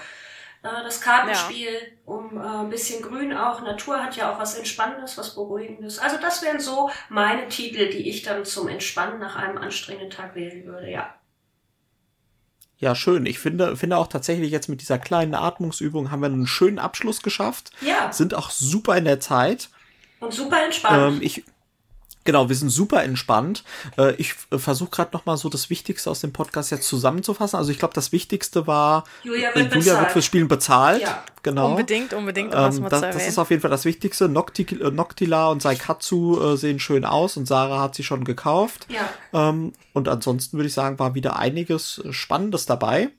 [0.64, 1.70] Äh, Das Kartenspiel
[2.05, 3.62] um äh, ein bisschen Grün auch.
[3.62, 5.99] Natur hat ja auch was Entspannendes, was Beruhigendes.
[5.99, 10.36] Also das wären so meine Titel, die ich dann zum Entspannen nach einem anstrengenden Tag
[10.36, 11.14] wählen würde, ja.
[12.80, 13.26] Ja, schön.
[13.26, 17.24] Ich finde, finde auch tatsächlich jetzt mit dieser kleinen Atmungsübung haben wir einen schönen Abschluss
[17.24, 17.72] geschafft.
[17.82, 19.70] Ja, Sind auch super in der Zeit.
[20.20, 21.16] und super entspannt.
[21.16, 21.43] Ähm, ich,
[22.28, 23.63] genau, wir sind super entspannt.
[23.97, 27.57] Äh, ich äh, versuche gerade noch mal so das Wichtigste aus dem Podcast jetzt zusammenzufassen.
[27.57, 29.99] Also ich glaube, das Wichtigste war, Julia äh, wird Julia bezahlt.
[30.01, 31.01] wird fürs Spielen bezahlt.
[31.01, 31.23] Ja.
[31.41, 31.69] Genau.
[31.71, 34.28] Unbedingt, unbedingt, um Ähm, mal das, das ist auf jeden Fall das Wichtigste.
[34.28, 38.86] Nocti, äh, Noctila und Saikatsu äh, sehen schön aus und Sarah hat sie schon gekauft.
[38.89, 39.09] Ja.
[39.49, 43.09] Ähm, und ansonsten würde ich sagen, war wieder einiges Spannendes dabei.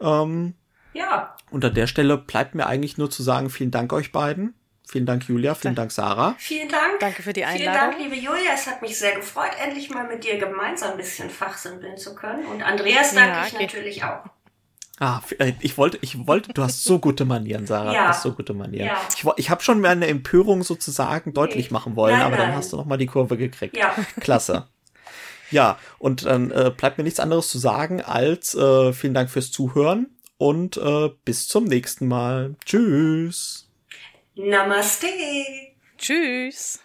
[0.00, 0.54] Ähm,
[0.94, 4.54] Ja, und an der Stelle bleibt mir eigentlich nur zu sagen, vielen Dank euch beiden.
[4.88, 5.54] Vielen Dank, Julia.
[5.56, 6.36] Vielen Dank, Sarah.
[6.38, 7.00] vielen Dank.
[7.00, 7.90] Danke für die Vielen Einladung.
[7.90, 8.52] Dank, liebe Julia.
[8.54, 12.46] Es hat mich sehr gefreut, endlich mal mit dir gemeinsam ein bisschen fachsimpeln zu können.
[12.46, 13.64] Und Andreas danke Ja, ich okay.
[13.64, 14.24] natürlich auch.
[14.98, 17.92] Ah, äh, ich wollte, ich wollte, du hast so gute Manieren, Sarah.
[17.92, 18.02] Ja.
[18.04, 18.86] Du hast so gute Manieren.
[18.86, 18.96] Ja.
[19.14, 22.56] Ich, ich habe schon meine Empörung sozusagen deutlich machen wollen, Nein, aber dann nein.
[22.56, 23.76] hast du noch mal die Kurve gekriegt.
[23.76, 23.94] Ja.
[24.20, 24.68] Klasse.
[25.50, 29.50] Ja, und dann äh, bleibt mir nichts anderes zu sagen als äh, vielen Dank fürs
[29.50, 30.06] Zuhören
[30.38, 32.54] und äh, bis zum nächsten Mal.
[32.64, 33.65] Tschüss.
[34.36, 35.06] Namaste.
[35.96, 36.78] Tschüss.